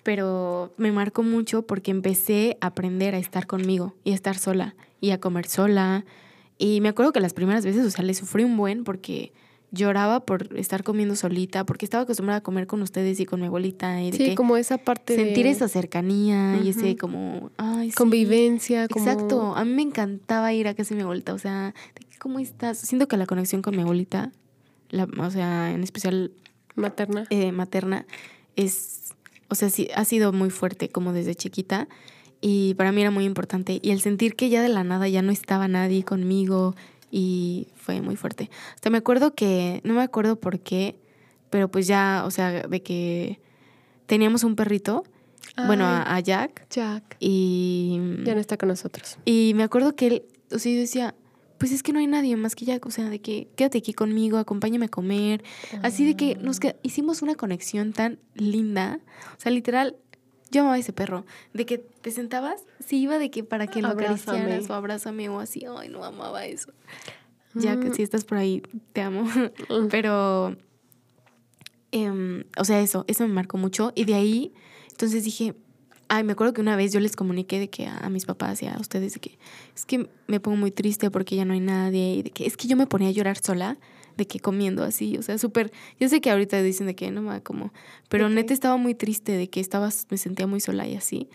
pero 0.06 0.72
me 0.76 0.92
marcó 0.92 1.24
mucho 1.24 1.66
porque 1.66 1.90
empecé 1.90 2.58
a 2.60 2.68
aprender 2.68 3.16
a 3.16 3.18
estar 3.18 3.48
conmigo 3.48 3.96
y 4.04 4.12
a 4.12 4.14
estar 4.14 4.38
sola 4.38 4.76
y 5.00 5.10
a 5.10 5.18
comer 5.18 5.48
sola. 5.48 6.04
Y 6.58 6.80
me 6.80 6.88
acuerdo 6.88 7.12
que 7.12 7.18
las 7.18 7.34
primeras 7.34 7.64
veces, 7.64 7.84
o 7.84 7.90
sea, 7.90 8.04
le 8.04 8.14
sufrí 8.14 8.44
un 8.44 8.56
buen 8.56 8.84
porque 8.84 9.32
lloraba 9.72 10.24
por 10.24 10.56
estar 10.56 10.84
comiendo 10.84 11.16
solita, 11.16 11.66
porque 11.66 11.84
estaba 11.84 12.04
acostumbrada 12.04 12.38
a 12.38 12.42
comer 12.44 12.68
con 12.68 12.82
ustedes 12.82 13.18
y 13.18 13.26
con 13.26 13.40
mi 13.40 13.46
abuelita 13.48 14.00
y 14.00 14.12
de 14.12 14.16
Sí, 14.16 14.24
que 14.26 14.34
como 14.36 14.56
esa 14.56 14.78
parte 14.78 15.16
sentir 15.16 15.46
de 15.46 15.50
esa 15.50 15.66
cercanía 15.66 16.56
y 16.62 16.68
ese 16.68 16.96
como, 16.96 17.50
ay, 17.56 17.90
sí. 17.90 17.96
convivencia. 17.96 18.86
Como... 18.86 19.04
Exacto, 19.04 19.56
a 19.56 19.64
mí 19.64 19.72
me 19.72 19.82
encantaba 19.82 20.52
ir 20.52 20.68
a 20.68 20.74
casa 20.74 20.90
de 20.90 20.98
mi 20.98 21.02
abuelita, 21.02 21.34
o 21.34 21.38
sea, 21.38 21.74
¿cómo 22.20 22.38
estás? 22.38 22.78
Siento 22.78 23.08
que 23.08 23.16
la 23.16 23.26
conexión 23.26 23.60
con 23.60 23.74
mi 23.74 23.82
abuelita, 23.82 24.30
la, 24.88 25.08
o 25.18 25.30
sea, 25.32 25.72
en 25.72 25.82
especial 25.82 26.30
Materna. 26.76 27.26
eh, 27.30 27.50
materna, 27.50 28.06
es, 28.54 29.05
o 29.48 29.54
sea, 29.54 29.70
sí, 29.70 29.88
ha 29.94 30.04
sido 30.04 30.32
muy 30.32 30.50
fuerte 30.50 30.88
como 30.88 31.12
desde 31.12 31.34
chiquita 31.34 31.88
y 32.40 32.74
para 32.74 32.92
mí 32.92 33.00
era 33.00 33.10
muy 33.10 33.24
importante 33.24 33.78
y 33.82 33.90
el 33.90 34.00
sentir 34.00 34.36
que 34.36 34.48
ya 34.48 34.62
de 34.62 34.68
la 34.68 34.84
nada 34.84 35.08
ya 35.08 35.22
no 35.22 35.32
estaba 35.32 35.68
nadie 35.68 36.04
conmigo 36.04 36.74
y 37.10 37.68
fue 37.76 38.00
muy 38.00 38.16
fuerte. 38.16 38.50
Hasta 38.74 38.90
me 38.90 38.98
acuerdo 38.98 39.34
que, 39.34 39.80
no 39.84 39.94
me 39.94 40.02
acuerdo 40.02 40.36
por 40.36 40.60
qué, 40.60 40.98
pero 41.50 41.70
pues 41.70 41.86
ya, 41.86 42.24
o 42.26 42.30
sea, 42.30 42.62
de 42.66 42.82
que 42.82 43.40
teníamos 44.06 44.44
un 44.44 44.56
perrito, 44.56 45.04
bueno, 45.66 45.86
a, 45.86 46.14
a 46.14 46.20
Jack 46.20 46.66
Jack. 46.68 47.16
y... 47.18 47.98
Ya 48.24 48.34
no 48.34 48.40
está 48.40 48.58
con 48.58 48.68
nosotros. 48.68 49.16
Y 49.24 49.52
me 49.54 49.62
acuerdo 49.62 49.94
que 49.96 50.06
él, 50.06 50.22
o 50.52 50.58
sea, 50.58 50.72
yo 50.72 50.80
decía, 50.80 51.14
pues 51.58 51.72
es 51.72 51.82
que 51.82 51.92
no 51.92 51.98
hay 51.98 52.06
nadie 52.06 52.36
más 52.36 52.54
que 52.54 52.64
Jack, 52.64 52.84
o 52.86 52.90
sea, 52.90 53.08
de 53.08 53.20
que 53.20 53.48
quédate 53.56 53.78
aquí 53.78 53.92
conmigo, 53.94 54.38
acompáñame 54.38 54.86
a 54.86 54.88
comer. 54.88 55.42
Así 55.82 56.04
de 56.06 56.16
que 56.16 56.36
nos 56.36 56.60
que- 56.60 56.76
hicimos 56.82 57.22
una 57.22 57.34
conexión 57.34 57.92
tan 57.92 58.18
linda. 58.34 59.00
O 59.36 59.40
sea, 59.40 59.52
literal, 59.52 59.96
Yo 60.52 60.60
amaba 60.60 60.78
ese 60.78 60.92
perro. 60.92 61.26
De 61.54 61.66
que 61.66 61.78
te 61.78 62.12
sentabas, 62.12 62.62
sí 62.78 62.98
iba 63.00 63.18
de 63.18 63.30
que 63.32 63.42
para 63.42 63.66
que 63.66 63.82
lo 63.82 63.88
acariciaras 63.88 64.70
o 64.70 64.74
abrázame 64.74 65.28
o 65.28 65.40
así. 65.40 65.64
Ay, 65.76 65.88
no 65.88 66.04
amaba 66.04 66.46
eso. 66.46 66.72
Ya 67.54 67.80
que 67.80 67.88
Mm. 67.90 67.94
si 67.94 68.02
estás 68.04 68.24
por 68.24 68.38
ahí, 68.38 68.62
te 68.92 69.00
amo. 69.00 69.24
Mm. 69.24 69.50
Pero, 69.90 70.56
em, 71.90 72.44
o 72.58 72.64
sea, 72.64 72.80
eso, 72.80 73.04
eso 73.08 73.26
me 73.26 73.34
marcó 73.34 73.58
mucho. 73.58 73.92
Y 73.94 74.04
de 74.04 74.14
ahí, 74.14 74.54
entonces 74.90 75.24
dije, 75.24 75.54
ay, 76.08 76.24
me 76.24 76.32
acuerdo 76.32 76.52
que 76.52 76.60
una 76.60 76.76
vez 76.76 76.92
yo 76.92 77.00
les 77.00 77.16
comuniqué 77.16 77.58
de 77.58 77.68
que 77.68 77.86
a, 77.86 78.08
mis 78.10 78.24
papás 78.24 78.62
y 78.62 78.66
a 78.66 78.76
ustedes 78.80 79.14
de 79.14 79.20
que 79.20 79.38
es 79.74 79.84
que 79.84 80.08
me 80.26 80.40
pongo 80.40 80.56
muy 80.56 80.70
triste 80.70 81.10
porque 81.10 81.36
ya 81.36 81.44
no 81.44 81.54
hay 81.54 81.60
nadie 81.60 82.14
y 82.14 82.22
de 82.22 82.30
que 82.30 82.46
es 82.46 82.56
que 82.56 82.68
yo 82.68 82.76
me 82.76 82.86
ponía 82.86 83.08
a 83.08 83.12
llorar 83.12 83.38
sola 83.38 83.78
de 84.16 84.26
que 84.26 84.40
comiendo 84.40 84.82
así, 84.82 85.18
o 85.18 85.22
sea, 85.22 85.36
súper, 85.36 85.70
yo 86.00 86.08
sé 86.08 86.20
que 86.22 86.30
ahorita 86.30 86.62
dicen 86.62 86.86
de 86.86 86.94
que 86.94 87.10
no 87.10 87.20
me 87.20 87.42
como, 87.42 87.72
pero 88.08 88.30
neta 88.30 88.54
estaba 88.54 88.78
muy 88.78 88.94
triste 88.94 89.32
de 89.32 89.50
que 89.50 89.60
estaba, 89.60 89.90
me 90.10 90.16
sentía 90.16 90.46
muy 90.46 90.60
sola 90.60 90.88
y 90.88 90.94
así. 90.94 91.28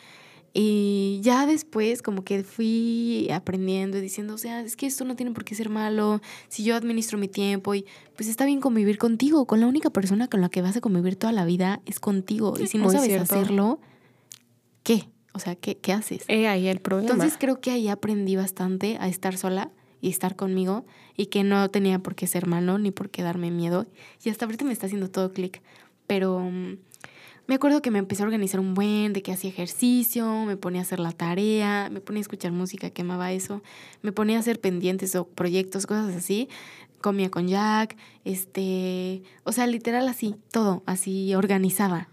Y 0.54 1.20
ya 1.22 1.46
después 1.46 2.02
como 2.02 2.26
que 2.26 2.44
fui 2.44 3.30
aprendiendo 3.32 3.98
y 3.98 4.02
diciendo, 4.02 4.34
o 4.34 4.38
sea, 4.38 4.62
es 4.62 4.76
que 4.76 4.86
esto 4.86 5.06
no 5.06 5.16
tiene 5.16 5.32
por 5.32 5.46
qué 5.46 5.56
ser 5.56 5.70
malo, 5.70 6.22
si 6.50 6.64
yo 6.64 6.76
administro 6.76 7.18
mi 7.18 7.30
tiempo 7.30 7.74
y 7.74 7.86
pues 8.18 8.28
está 8.28 8.46
bien 8.46 8.60
convivir 8.60 8.98
contigo, 8.98 9.46
con 9.46 9.62
la 9.62 9.68
única 9.68 9.92
persona 9.92 10.28
con 10.28 10.42
la 10.42 10.50
que 10.50 10.62
vas 10.62 10.76
a 10.76 10.82
convivir 10.82 11.16
toda 11.16 11.32
la 11.32 11.46
vida 11.46 11.82
es 11.86 12.02
contigo. 12.02 12.54
Y 12.60 12.68
si 12.68 12.80
no 12.80 12.86
Muy 12.86 12.96
sabes 12.96 13.08
cierto. 13.08 13.34
hacerlo, 13.34 13.80
¿qué? 14.84 15.10
O 15.34 15.40
sea, 15.40 15.56
¿qué, 15.56 15.78
qué 15.78 15.94
haces? 15.94 16.24
He 16.28 16.48
ahí 16.48 16.68
el 16.68 16.80
problema. 16.80 17.12
Entonces 17.12 17.38
creo 17.40 17.62
que 17.62 17.72
ahí 17.72 17.88
aprendí 17.88 18.36
bastante 18.36 18.98
a 19.00 19.08
estar 19.08 19.38
sola 19.38 19.72
y 20.02 20.10
estar 20.10 20.36
conmigo 20.36 20.86
y 21.16 21.28
que 21.28 21.44
no 21.44 21.70
tenía 21.70 22.00
por 22.00 22.16
qué 22.16 22.28
ser 22.28 22.48
malo 22.48 22.78
ni 22.80 22.92
por 22.92 23.10
qué 23.10 23.22
darme 23.22 23.52
miedo. 23.52 23.88
Y 24.24 24.30
hasta 24.30 24.46
ahorita 24.46 24.66
me 24.66 24.74
está 24.74 24.88
haciendo 24.88 25.10
todo 25.10 25.32
clic. 25.32 25.62
Pero 26.08 26.40
mm, 26.40 26.78
me 27.48 27.56
acuerdo 27.56 27.82
que 27.82 27.92
me 27.92 28.00
empecé 28.00 28.24
a 28.24 28.26
organizar 28.26 28.60
un 28.60 28.74
buen, 28.74 29.14
de 29.14 29.22
que 29.22 29.32
hacía 29.32 29.50
ejercicio, 29.50 30.46
me 30.46 30.58
ponía 30.58 30.82
a 30.82 30.84
hacer 30.84 31.00
la 31.00 31.12
tarea, 31.12 31.90
me 31.92 32.02
ponía 32.02 32.20
a 32.20 32.22
escuchar 32.22 32.52
música, 32.52 32.90
que 32.90 33.02
amaba 33.02 33.32
eso, 33.32 33.62
me 34.02 34.12
ponía 34.12 34.38
a 34.38 34.40
hacer 34.40 34.60
pendientes 34.60 35.16
o 35.16 35.28
proyectos, 35.28 35.86
cosas 35.86 36.16
así. 36.16 36.50
Comía 37.02 37.32
con 37.32 37.48
Jack, 37.48 37.98
este, 38.26 39.24
o 39.44 39.52
sea, 39.52 39.66
literal 39.66 40.08
así, 40.08 40.36
todo, 40.52 40.84
así 40.86 41.34
organizaba. 41.34 42.10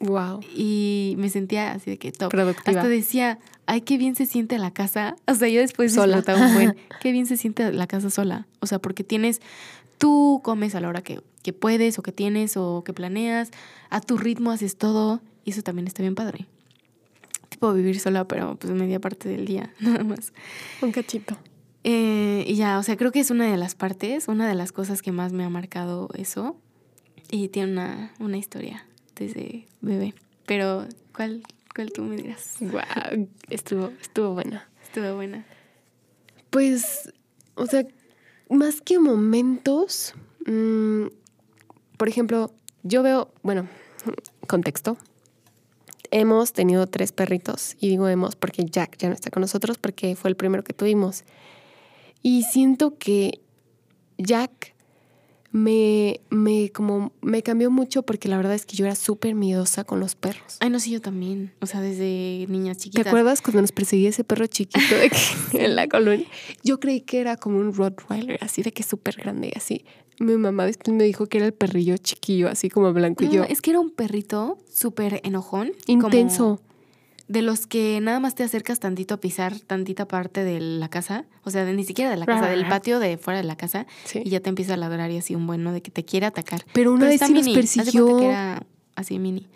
Wow. 0.00 0.40
Y 0.54 1.14
me 1.18 1.28
sentía 1.28 1.72
así 1.72 1.90
de 1.90 1.98
que 1.98 2.12
top. 2.12 2.30
Productiva. 2.30 2.80
Hasta 2.80 2.88
decía, 2.88 3.38
ay, 3.66 3.82
qué 3.82 3.96
bien 3.96 4.14
se 4.14 4.26
siente 4.26 4.58
la 4.58 4.72
casa. 4.72 5.16
O 5.26 5.34
sea, 5.34 5.48
yo 5.48 5.60
después 5.60 5.94
Sola. 5.94 6.22
un 6.26 6.54
buen, 6.54 6.76
qué 7.00 7.12
bien 7.12 7.26
se 7.26 7.36
siente 7.36 7.72
la 7.72 7.86
casa 7.86 8.10
sola. 8.10 8.46
O 8.60 8.66
sea, 8.66 8.78
porque 8.78 9.04
tienes, 9.04 9.40
tú 9.98 10.40
comes 10.44 10.74
a 10.74 10.80
la 10.80 10.88
hora 10.88 11.02
que, 11.02 11.20
que 11.42 11.52
puedes 11.52 11.98
o 11.98 12.02
que 12.02 12.12
tienes 12.12 12.56
o 12.56 12.82
que 12.84 12.92
planeas, 12.92 13.50
a 13.90 14.00
tu 14.00 14.16
ritmo 14.16 14.50
haces 14.50 14.76
todo 14.76 15.20
y 15.44 15.50
eso 15.50 15.62
también 15.62 15.86
está 15.86 16.02
bien 16.02 16.14
padre. 16.14 16.46
Tipo 17.48 17.72
vivir 17.72 18.00
sola, 18.00 18.26
pero 18.26 18.56
pues 18.56 18.72
media 18.72 19.00
parte 19.00 19.28
del 19.28 19.44
día, 19.46 19.72
nada 19.80 20.04
más. 20.04 20.32
Un 20.82 20.92
cachito. 20.92 21.36
Eh, 21.86 22.44
y 22.46 22.54
ya, 22.54 22.78
o 22.78 22.82
sea, 22.82 22.96
creo 22.96 23.12
que 23.12 23.20
es 23.20 23.30
una 23.30 23.50
de 23.50 23.56
las 23.58 23.74
partes, 23.74 24.28
una 24.28 24.48
de 24.48 24.54
las 24.54 24.72
cosas 24.72 25.02
que 25.02 25.12
más 25.12 25.32
me 25.32 25.44
ha 25.44 25.50
marcado 25.50 26.08
eso. 26.14 26.56
Y 27.30 27.48
tiene 27.48 27.72
una, 27.72 28.12
una 28.20 28.36
historia 28.36 28.86
desde 29.14 29.66
bebé. 29.80 30.14
Pero, 30.46 30.86
¿cuál, 31.14 31.42
cuál 31.74 31.92
tú 31.92 32.02
me 32.02 32.16
dirás? 32.16 32.56
Wow. 32.60 33.28
Estuvo, 33.50 33.92
estuvo 34.00 34.34
buena. 34.34 34.68
Estuvo 34.82 35.14
buena. 35.14 35.44
Pues, 36.50 37.12
o 37.54 37.66
sea, 37.66 37.86
más 38.48 38.80
que 38.80 38.98
momentos, 38.98 40.14
mm, 40.46 41.06
por 41.96 42.08
ejemplo, 42.08 42.52
yo 42.82 43.02
veo, 43.02 43.32
bueno, 43.42 43.68
contexto. 44.46 44.96
Hemos 46.10 46.52
tenido 46.52 46.86
tres 46.86 47.12
perritos, 47.12 47.76
y 47.80 47.88
digo 47.88 48.06
hemos 48.08 48.36
porque 48.36 48.64
Jack 48.64 48.96
ya 48.98 49.08
no 49.08 49.14
está 49.14 49.30
con 49.30 49.40
nosotros 49.40 49.78
porque 49.78 50.14
fue 50.14 50.30
el 50.30 50.36
primero 50.36 50.62
que 50.62 50.72
tuvimos. 50.72 51.24
Y 52.22 52.44
siento 52.44 52.96
que 52.98 53.40
Jack 54.18 54.73
me, 55.56 56.20
me, 56.30 56.70
como, 56.72 57.12
me 57.22 57.44
cambió 57.44 57.70
mucho 57.70 58.02
porque 58.02 58.26
la 58.28 58.36
verdad 58.36 58.54
es 58.54 58.66
que 58.66 58.74
yo 58.76 58.86
era 58.86 58.96
súper 58.96 59.36
miedosa 59.36 59.84
con 59.84 60.00
los 60.00 60.16
perros. 60.16 60.56
Ay, 60.58 60.68
no 60.68 60.80
sé, 60.80 60.90
yo 60.90 61.00
también. 61.00 61.52
O 61.60 61.66
sea, 61.66 61.80
desde 61.80 62.46
niñas 62.48 62.78
¿Te 62.78 62.82
chiquitas. 62.84 63.06
acuerdas 63.06 63.40
cuando 63.40 63.60
nos 63.62 63.70
perseguía 63.70 64.08
ese 64.08 64.24
perro 64.24 64.48
chiquito 64.48 64.96
de 64.96 65.10
que- 65.10 65.16
en 65.64 65.76
la 65.76 65.86
colonia? 65.86 66.26
Yo 66.64 66.80
creí 66.80 67.02
que 67.02 67.20
era 67.20 67.36
como 67.36 67.58
un 67.60 67.72
Rottweiler, 67.72 68.36
así 68.42 68.62
de 68.62 68.72
que 68.72 68.82
súper 68.82 69.14
grande 69.16 69.52
y 69.54 69.56
así. 69.56 69.84
Mi 70.18 70.36
mamá 70.36 70.66
después 70.66 70.92
me 70.96 71.04
dijo 71.04 71.26
que 71.26 71.38
era 71.38 71.46
el 71.46 71.54
perrillo 71.54 71.96
chiquillo, 71.98 72.48
así 72.48 72.68
como 72.68 72.92
blanco 72.92 73.22
y 73.22 73.28
No, 73.28 73.32
yo. 73.34 73.44
es 73.44 73.62
que 73.62 73.70
era 73.70 73.78
un 73.78 73.90
perrito 73.90 74.58
súper 74.72 75.20
enojón. 75.22 75.70
como 75.86 76.02
Intenso. 76.08 76.60
De 77.26 77.40
los 77.42 77.66
que 77.66 78.00
nada 78.02 78.20
más 78.20 78.34
te 78.34 78.42
acercas 78.42 78.80
tantito 78.80 79.14
a 79.14 79.16
pisar 79.20 79.58
tantita 79.60 80.06
parte 80.06 80.44
de 80.44 80.60
la 80.60 80.88
casa. 80.88 81.24
O 81.42 81.50
sea, 81.50 81.64
de- 81.64 81.72
ni 81.72 81.84
siquiera 81.84 82.10
de 82.10 82.16
la 82.18 82.26
casa, 82.26 82.48
del 82.48 82.66
patio 82.68 82.98
de 83.00 83.16
fuera 83.16 83.38
de 83.38 83.44
la 83.44 83.56
casa. 83.56 83.86
Sí. 84.04 84.20
Y 84.24 84.30
ya 84.30 84.40
te 84.40 84.48
empieza 84.50 84.74
a 84.74 84.76
ladrar 84.76 85.10
y 85.10 85.16
así 85.18 85.34
un 85.34 85.46
bueno 85.46 85.72
de 85.72 85.80
que 85.82 85.90
te 85.90 86.04
quiere 86.04 86.26
atacar. 86.26 86.64
Pero 86.72 86.92
una 86.92 87.06
vez 87.06 87.14
está 87.14 87.26
sí 87.28 87.32
nos 87.32 87.44
mini, 87.44 87.54
cuenta 87.54 87.82
persiguió. 87.84 88.16
que 88.18 88.26
era 88.26 88.62
así 88.94 89.18
mini. 89.18 89.48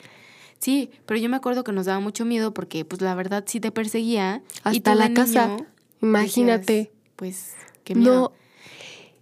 Sí, 0.60 0.90
pero 1.06 1.20
yo 1.20 1.28
me 1.28 1.36
acuerdo 1.36 1.62
que 1.62 1.72
nos 1.72 1.86
daba 1.86 2.00
mucho 2.00 2.24
miedo 2.24 2.52
porque, 2.52 2.84
pues, 2.84 3.00
la 3.00 3.14
verdad 3.14 3.44
sí 3.46 3.60
te 3.60 3.70
perseguía. 3.70 4.42
Hasta 4.64 4.94
la 4.96 5.12
casa. 5.14 5.56
Imagínate. 6.02 6.72
decías, 6.72 6.88
pues, 7.16 7.54
qué 7.84 7.94
miedo. 7.94 8.14
No, 8.20 8.32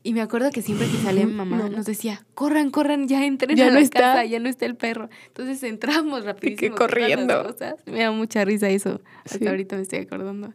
Y 0.06 0.12
me 0.14 0.20
acuerdo 0.22 0.50
que 0.52 0.62
siempre 0.62 0.86
que 0.88 0.98
salía 0.98 1.26
mi 1.26 1.32
mamá 1.32 1.56
No. 1.58 1.68
nos 1.68 1.84
decía, 1.84 2.24
corran, 2.34 2.70
corran, 2.70 3.08
ya 3.08 3.24
entren 3.26 3.56
Ya 3.56 3.64
a 3.66 3.68
no 3.70 3.74
la 3.74 3.80
está. 3.80 3.98
casa, 4.00 4.24
ya 4.24 4.38
no 4.38 4.48
está 4.48 4.64
el 4.64 4.76
perro. 4.76 5.08
Entonces 5.26 5.60
entramos 5.64 6.24
rapidísimo. 6.24 6.76
las 6.76 6.78
corriendo. 6.78 7.42
cosas. 7.42 7.74
Me 7.86 8.02
da 8.02 8.12
mucha 8.12 8.44
risa 8.44 8.68
eso. 8.68 9.00
Hasta 9.24 9.38
Sí. 9.38 9.46
ahorita 9.48 9.74
me 9.74 9.82
estoy 9.82 9.98
acordando. 9.98 10.52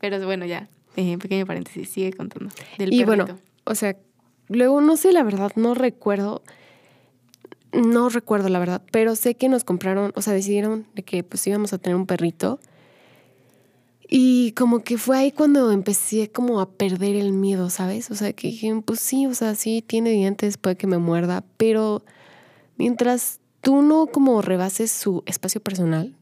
Pero 0.00 0.24
bueno, 0.24 0.46
ya, 0.46 0.70
eh, 0.96 1.18
pequeño 1.18 1.44
paréntesis, 1.44 1.88
sigue 1.90 2.14
contando. 2.14 2.48
Del 2.78 2.94
y 2.94 3.04
perrito. 3.04 3.24
bueno, 3.26 3.40
o 3.64 3.74
sea, 3.74 3.94
luego 4.48 4.80
no 4.80 4.96
sé, 4.96 5.12
la 5.12 5.22
verdad, 5.22 5.52
no 5.56 5.74
recuerdo. 5.74 6.42
No 7.72 8.08
recuerdo 8.08 8.48
la 8.48 8.58
verdad, 8.60 8.82
pero 8.92 9.16
sé 9.16 9.34
que 9.34 9.48
nos 9.48 9.64
compraron, 9.64 10.12
o 10.14 10.22
sea, 10.22 10.32
decidieron 10.32 10.86
de 10.94 11.02
que 11.02 11.24
pues 11.24 11.44
íbamos 11.46 11.72
a 11.72 11.78
tener 11.78 11.96
un 11.96 12.06
perrito. 12.06 12.60
Y 14.08 14.52
como 14.52 14.80
que 14.80 14.98
fue 14.98 15.16
ahí 15.18 15.32
cuando 15.32 15.70
empecé 15.70 16.30
como 16.30 16.60
a 16.60 16.70
perder 16.70 17.16
el 17.16 17.32
miedo, 17.32 17.70
¿sabes? 17.70 18.10
O 18.10 18.14
sea, 18.14 18.32
que 18.32 18.48
dije, 18.48 18.72
pues 18.84 19.00
sí, 19.00 19.26
o 19.26 19.34
sea, 19.34 19.54
sí 19.54 19.82
tiene 19.86 20.10
dientes, 20.10 20.58
puede 20.58 20.76
que 20.76 20.86
me 20.86 20.98
muerda, 20.98 21.44
pero 21.56 22.04
mientras 22.76 23.40
tú 23.60 23.82
no 23.82 24.06
como 24.06 24.42
rebases 24.42 24.90
su 24.90 25.22
espacio 25.26 25.60
personal, 25.62 26.14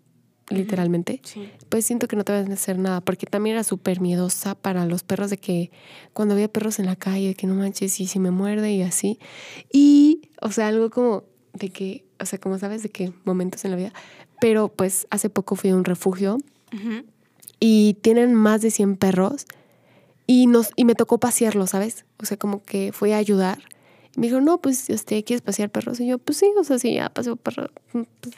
literalmente, 0.49 1.21
Sí. 1.25 1.49
pues 1.71 1.85
siento 1.87 2.09
que 2.09 2.15
no 2.17 2.25
te 2.25 2.33
van 2.33 2.51
a 2.51 2.55
hacer 2.55 2.79
nada, 2.79 3.01
porque 3.01 3.27
también 3.27 3.55
era 3.55 3.65
súper 3.65 4.01
miedosa 4.01 4.55
para 4.55 4.87
los 4.87 5.03
perros 5.03 5.31
de 5.31 5.39
que 5.39 5.71
cuando 6.13 6.35
había 6.35 6.49
perros 6.49 6.79
en 6.79 6.87
la 6.87 6.97
calle, 6.97 7.29
de 7.29 7.35
que 7.35 7.47
no 7.47 7.55
manches, 7.55 7.99
y 8.01 8.07
si 8.07 8.19
me 8.19 8.31
muerde 8.31 8.73
y 8.73 8.83
así. 8.83 9.19
Y, 9.73 10.29
o 10.41 10.51
sea, 10.53 10.69
algo 10.69 10.91
como 10.91 11.25
de 11.55 11.71
que, 11.71 12.05
o 12.21 12.27
sea, 12.27 12.39
como 12.39 12.59
sabes, 12.59 12.83
de 12.83 12.91
que 12.91 13.13
momentos 13.25 13.65
en 13.65 13.71
la 13.71 13.77
vida, 13.77 13.93
pero 14.41 14.69
pues 14.69 15.07
hace 15.11 15.31
poco 15.31 15.57
fui 15.57 15.71
a 15.71 15.77
un 15.77 15.85
refugio 15.85 16.39
Ujú. 16.73 17.05
Y 17.65 17.95
tienen 18.03 18.35
más 18.35 18.61
de 18.61 18.73
100 18.73 18.97
perros 18.97 19.47
y, 20.27 20.49
nos, 20.49 20.71
y 20.75 20.85
me 20.85 20.97
tocó 20.97 21.19
pasearlos, 21.19 21.71
¿sabes? 21.71 22.05
O 22.21 22.25
sea, 22.27 22.37
como 22.37 22.61
que 22.65 22.91
fui 22.93 23.13
a 23.13 23.19
ayudar. 23.19 23.61
Y 24.17 24.21
me 24.21 24.27
dijo, 24.27 24.41
no, 24.41 24.59
pues, 24.61 24.91
este, 24.91 25.23
¿quieres 25.23 25.43
pasear 25.43 25.71
perros? 25.71 26.01
Y 26.01 26.07
yo, 26.09 26.19
pues 26.19 26.39
sí, 26.39 26.51
o 26.59 26.65
sea, 26.65 26.81
sí, 26.81 26.93
ya 26.95 27.09
paseo 27.09 27.37
perros. 27.37 27.71
pues". 27.93 28.35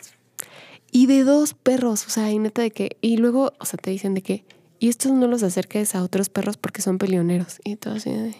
Y 0.93 1.07
de 1.07 1.25
dos 1.25 1.54
perros, 1.54 2.07
o 2.07 2.11
sea, 2.11 2.31
y 2.31 2.38
neta 2.38 2.61
de 2.61 2.71
que, 2.71 2.99
y 3.00 3.16
luego, 3.16 3.52
o 3.59 3.64
sea, 3.64 3.78
te 3.78 3.90
dicen 3.90 4.12
de 4.12 4.21
que, 4.23 4.45
y 4.78 4.88
estos 4.90 5.12
no 5.12 5.26
los 5.26 5.43
acerques 5.43 5.95
a 5.95 6.02
otros 6.02 6.28
perros 6.28 6.59
porque 6.59 6.83
son 6.83 6.99
peleoneros. 6.99 7.61
Y 7.64 7.76
todo 7.76 7.95
así 7.95 8.11
de- 8.11 8.37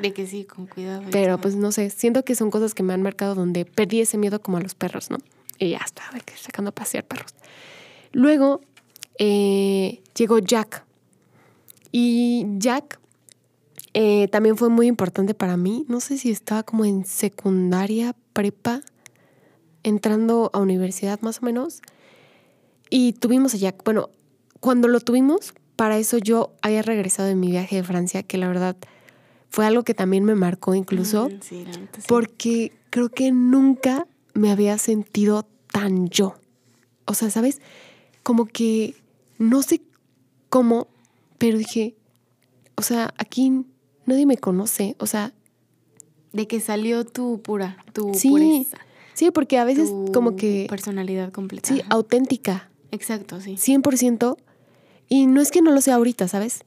De 0.00 0.12
que 0.12 0.26
sí, 0.26 0.44
con 0.44 0.66
cuidado. 0.66 1.02
Pero 1.12 1.34
todo. 1.34 1.42
pues 1.42 1.54
no 1.54 1.70
sé, 1.70 1.90
siento 1.90 2.24
que 2.24 2.34
son 2.34 2.50
cosas 2.50 2.74
que 2.74 2.82
me 2.82 2.92
han 2.92 3.02
marcado 3.02 3.34
donde 3.36 3.64
perdí 3.64 4.00
ese 4.00 4.18
miedo 4.18 4.42
como 4.42 4.56
a 4.56 4.60
los 4.60 4.74
perros, 4.74 5.10
¿no? 5.10 5.18
Y 5.58 5.70
ya 5.70 5.78
está, 5.84 6.02
de 6.12 6.20
que 6.22 6.34
sacando 6.36 6.70
a 6.70 6.72
pasear 6.74 7.04
perros. 7.04 7.34
Luego 8.12 8.60
eh, 9.18 10.02
llegó 10.14 10.38
Jack. 10.38 10.84
Y 11.92 12.46
Jack 12.58 13.00
eh, 13.94 14.28
también 14.28 14.56
fue 14.56 14.68
muy 14.68 14.86
importante 14.86 15.34
para 15.34 15.56
mí. 15.56 15.84
No 15.88 16.00
sé 16.00 16.18
si 16.18 16.30
estaba 16.30 16.62
como 16.62 16.84
en 16.84 17.04
secundaria, 17.04 18.14
prepa, 18.32 18.82
entrando 19.82 20.50
a 20.52 20.58
universidad 20.58 21.20
más 21.20 21.42
o 21.42 21.46
menos. 21.46 21.82
Y 22.90 23.12
tuvimos 23.14 23.54
a 23.54 23.58
Jack. 23.58 23.82
Bueno, 23.84 24.10
cuando 24.60 24.88
lo 24.88 25.00
tuvimos, 25.00 25.54
para 25.76 25.98
eso 25.98 26.18
yo 26.18 26.52
había 26.62 26.82
regresado 26.82 27.28
de 27.28 27.34
mi 27.34 27.50
viaje 27.50 27.76
de 27.76 27.84
Francia, 27.84 28.22
que 28.22 28.38
la 28.38 28.48
verdad 28.48 28.76
fue 29.50 29.66
algo 29.66 29.82
que 29.82 29.94
también 29.94 30.24
me 30.24 30.34
marcó 30.34 30.74
incluso, 30.74 31.28
Mm, 31.28 31.40
sí, 31.40 31.64
porque 32.06 32.72
creo 32.90 33.08
que 33.08 33.32
nunca 33.32 34.06
me 34.34 34.50
había 34.50 34.78
sentido 34.78 35.46
tan 35.72 36.08
yo. 36.08 36.34
O 37.06 37.14
sea, 37.14 37.30
¿sabes? 37.30 37.60
Como 38.22 38.46
que 38.46 38.94
no 39.38 39.62
sé 39.62 39.80
cómo, 40.48 40.88
pero 41.38 41.58
dije, 41.58 41.94
o 42.76 42.82
sea, 42.82 43.14
aquí 43.18 43.64
nadie 44.06 44.26
me 44.26 44.36
conoce. 44.36 44.96
O 44.98 45.06
sea, 45.06 45.32
De 46.32 46.46
que 46.46 46.60
salió 46.60 47.04
tu 47.06 47.40
pura, 47.40 47.78
tu 47.94 48.12
Sí, 48.14 48.28
pureza. 48.28 48.76
sí, 49.14 49.30
porque 49.30 49.58
a 49.58 49.64
veces 49.64 49.88
tu 49.88 50.12
como 50.12 50.36
que... 50.36 50.66
Personalidad 50.68 51.32
completa. 51.32 51.68
Sí, 51.72 51.80
auténtica. 51.88 52.70
Exacto, 52.90 53.40
sí. 53.40 53.54
100%. 53.56 54.36
Y 55.08 55.26
no 55.26 55.40
es 55.40 55.50
que 55.50 55.62
no 55.62 55.72
lo 55.72 55.80
sea 55.80 55.94
ahorita, 55.94 56.28
¿sabes? 56.28 56.64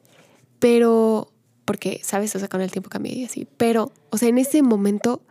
Pero, 0.60 1.32
porque, 1.66 2.02
¿sabes? 2.04 2.36
O 2.36 2.40
sea, 2.40 2.48
con 2.48 2.62
el 2.62 2.72
tiempo 2.72 2.90
cambié 2.90 3.14
y 3.14 3.26
así. 3.26 3.48
Pero, 3.58 3.92
o 4.10 4.18
sea, 4.18 4.30
en 4.30 4.38
ese 4.40 4.62
momento, 4.64 5.22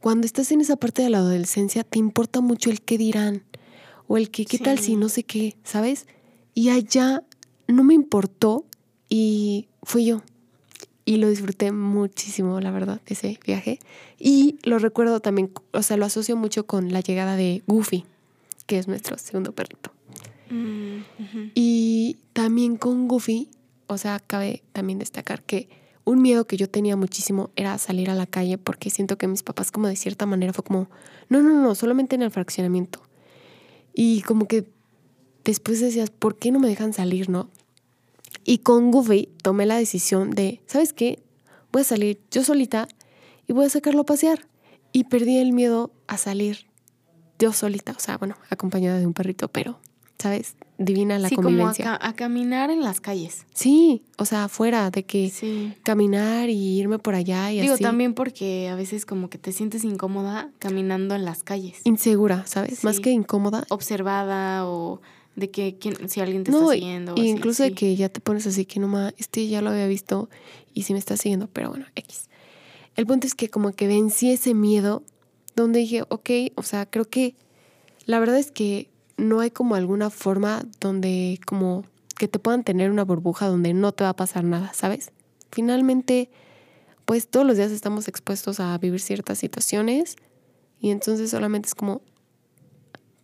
cuando 0.00 0.26
estás 0.26 0.50
en 0.52 0.60
esa 0.62 0.76
parte 0.76 1.02
de 1.02 1.10
la 1.10 1.18
adolescencia, 1.18 1.84
te 1.84 1.98
importa 1.98 2.40
mucho 2.40 2.70
el 2.70 2.80
qué 2.80 2.96
dirán. 2.98 3.44
O 4.06 4.16
el 4.16 4.30
que, 4.30 4.44
¿qué 4.46 4.58
tal 4.58 4.78
si 4.78 4.96
no 4.96 5.08
sé 5.08 5.24
qué? 5.24 5.56
¿Sabes? 5.64 6.06
Y 6.54 6.70
allá 6.70 7.22
no 7.66 7.84
me 7.84 7.94
importó 7.94 8.64
y 9.08 9.68
fui 9.82 10.06
yo. 10.06 10.22
Y 11.04 11.18
lo 11.18 11.28
disfruté 11.28 11.70
muchísimo, 11.70 12.60
la 12.60 12.70
verdad, 12.70 13.00
ese 13.06 13.38
viaje. 13.44 13.78
Y 14.18 14.58
lo 14.62 14.78
recuerdo 14.78 15.20
también, 15.20 15.50
o 15.72 15.82
sea, 15.82 15.96
lo 15.96 16.06
asocio 16.06 16.36
mucho 16.36 16.66
con 16.66 16.92
la 16.92 17.00
llegada 17.00 17.36
de 17.36 17.62
Goofy, 17.66 18.04
que 18.66 18.78
es 18.78 18.88
nuestro 18.88 19.18
segundo 19.18 19.52
perrito. 19.52 19.90
Mm. 20.48 21.50
Y 21.54 22.16
también 22.32 22.76
con 22.76 23.06
Goofy, 23.08 23.50
o 23.86 23.98
sea, 23.98 24.18
cabe 24.20 24.62
también 24.72 24.98
destacar 24.98 25.42
que 25.42 25.68
un 26.04 26.22
miedo 26.22 26.46
que 26.46 26.56
yo 26.56 26.68
tenía 26.68 26.96
muchísimo 26.96 27.50
era 27.56 27.76
salir 27.78 28.10
a 28.10 28.14
la 28.14 28.26
calle 28.26 28.58
porque 28.58 28.90
siento 28.90 29.16
que 29.18 29.26
mis 29.26 29.42
papás 29.42 29.70
como 29.70 29.88
de 29.88 29.96
cierta 29.96 30.26
manera 30.26 30.52
fue 30.52 30.64
como, 30.64 30.88
no, 31.28 31.42
no, 31.42 31.62
no, 31.62 31.74
solamente 31.74 32.14
en 32.14 32.22
el 32.22 32.30
fraccionamiento. 32.30 33.02
Y 33.94 34.22
como 34.22 34.46
que 34.46 34.66
después 35.44 35.80
decías, 35.80 36.10
¿por 36.10 36.36
qué 36.36 36.50
no 36.50 36.58
me 36.60 36.68
dejan 36.68 36.92
salir, 36.92 37.28
no? 37.28 37.48
Y 38.44 38.58
con 38.58 38.90
Goofy 38.90 39.28
tomé 39.42 39.66
la 39.66 39.76
decisión 39.76 40.30
de, 40.30 40.60
¿sabes 40.66 40.92
qué? 40.92 41.22
Voy 41.72 41.82
a 41.82 41.84
salir 41.84 42.20
yo 42.30 42.44
solita 42.44 42.88
y 43.46 43.52
voy 43.52 43.66
a 43.66 43.70
sacarlo 43.70 44.02
a 44.02 44.06
pasear. 44.06 44.46
Y 44.92 45.04
perdí 45.04 45.38
el 45.38 45.52
miedo 45.52 45.92
a 46.06 46.18
salir 46.18 46.66
yo 47.38 47.52
solita, 47.52 47.92
o 47.96 48.00
sea, 48.00 48.16
bueno, 48.18 48.36
acompañada 48.50 48.98
de 48.98 49.06
un 49.06 49.12
perrito, 49.12 49.48
pero, 49.48 49.78
¿sabes? 50.18 50.54
Divina 50.78 51.18
la 51.18 51.28
sí, 51.28 51.34
como 51.36 51.48
a, 51.48 51.52
convivencia. 51.52 51.84
ca- 51.84 51.98
a 52.00 52.12
caminar 52.14 52.70
en 52.70 52.80
las 52.82 53.00
calles. 53.00 53.44
Sí, 53.54 54.02
o 54.18 54.24
sea, 54.24 54.44
afuera 54.44 54.90
de 54.90 55.04
que 55.04 55.30
Sí. 55.30 55.74
caminar 55.82 56.48
y 56.48 56.78
irme 56.78 56.98
por 57.00 57.14
allá 57.16 57.50
y 57.52 57.60
Digo, 57.60 57.74
así. 57.74 57.82
también 57.82 58.14
porque 58.14 58.68
a 58.68 58.76
veces 58.76 59.04
como 59.06 59.30
que 59.30 59.38
te 59.38 59.52
sientes 59.52 59.82
incómoda 59.84 60.50
caminando 60.60 61.14
en 61.16 61.24
las 61.24 61.42
calles. 61.42 61.80
Insegura, 61.84 62.46
¿sabes? 62.46 62.84
Más 62.84 63.00
que 63.00 63.10
incómoda. 63.10 63.64
Observada 63.70 64.66
o 64.68 65.00
de 65.36 65.50
que 65.50 65.76
quién- 65.78 66.08
si 66.08 66.20
alguien 66.20 66.44
te 66.44 66.50
No, 66.52 66.62
está 66.70 66.76
y- 66.76 66.80
siguiendo. 66.80 67.14
o 67.14 67.16
y 67.18 67.20
así, 67.22 67.28
incluso 67.30 67.62
de 67.62 67.70
sí. 67.70 67.74
que 67.74 67.96
ya 67.96 68.08
te 68.08 68.20
pones 68.20 68.46
así 68.46 68.64
que 68.66 68.78
no 68.80 68.88
ma, 68.88 69.12
este 69.18 69.46
ya 69.48 69.60
lo 69.62 69.70
había 69.70 69.86
visto 69.86 70.28
y 70.72 70.82
sí 70.84 70.92
me 70.92 70.98
está 70.98 71.16
siguiendo, 71.16 71.48
pero 71.48 71.70
bueno, 71.70 71.86
X. 71.96 72.28
El 72.96 73.06
punto 73.06 73.26
es 73.26 73.34
que 73.34 73.48
como 73.48 73.72
que 73.72 73.86
vencí 73.88 74.30
ese 74.30 74.54
miedo 74.54 75.02
donde 75.56 75.80
dije, 75.80 76.02
ok, 76.08 76.30
o 76.54 76.62
sea, 76.62 76.86
creo 76.86 77.04
que 77.06 77.34
la 78.06 78.18
verdad 78.20 78.38
es 78.38 78.50
que 78.52 78.90
no 79.16 79.40
hay 79.40 79.50
como 79.50 79.74
alguna 79.74 80.10
forma 80.10 80.64
donde 80.80 81.40
como 81.46 81.84
que 82.16 82.28
te 82.28 82.38
puedan 82.38 82.62
tener 82.62 82.90
una 82.90 83.04
burbuja 83.04 83.46
donde 83.48 83.74
no 83.74 83.92
te 83.92 84.04
va 84.04 84.10
a 84.10 84.16
pasar 84.16 84.44
nada, 84.44 84.72
¿sabes? 84.74 85.10
Finalmente, 85.50 86.30
pues 87.04 87.26
todos 87.28 87.44
los 87.46 87.56
días 87.56 87.72
estamos 87.72 88.06
expuestos 88.08 88.60
a 88.60 88.76
vivir 88.78 89.00
ciertas 89.00 89.38
situaciones 89.38 90.16
y 90.80 90.90
entonces 90.90 91.30
solamente 91.30 91.66
es 91.68 91.74
como, 91.74 92.02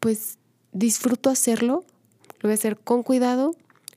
pues 0.00 0.38
disfruto 0.72 1.30
hacerlo, 1.30 1.84
lo 2.40 2.48
voy 2.48 2.52
a 2.52 2.54
hacer 2.54 2.78
con 2.78 3.02
cuidado, 3.02 3.54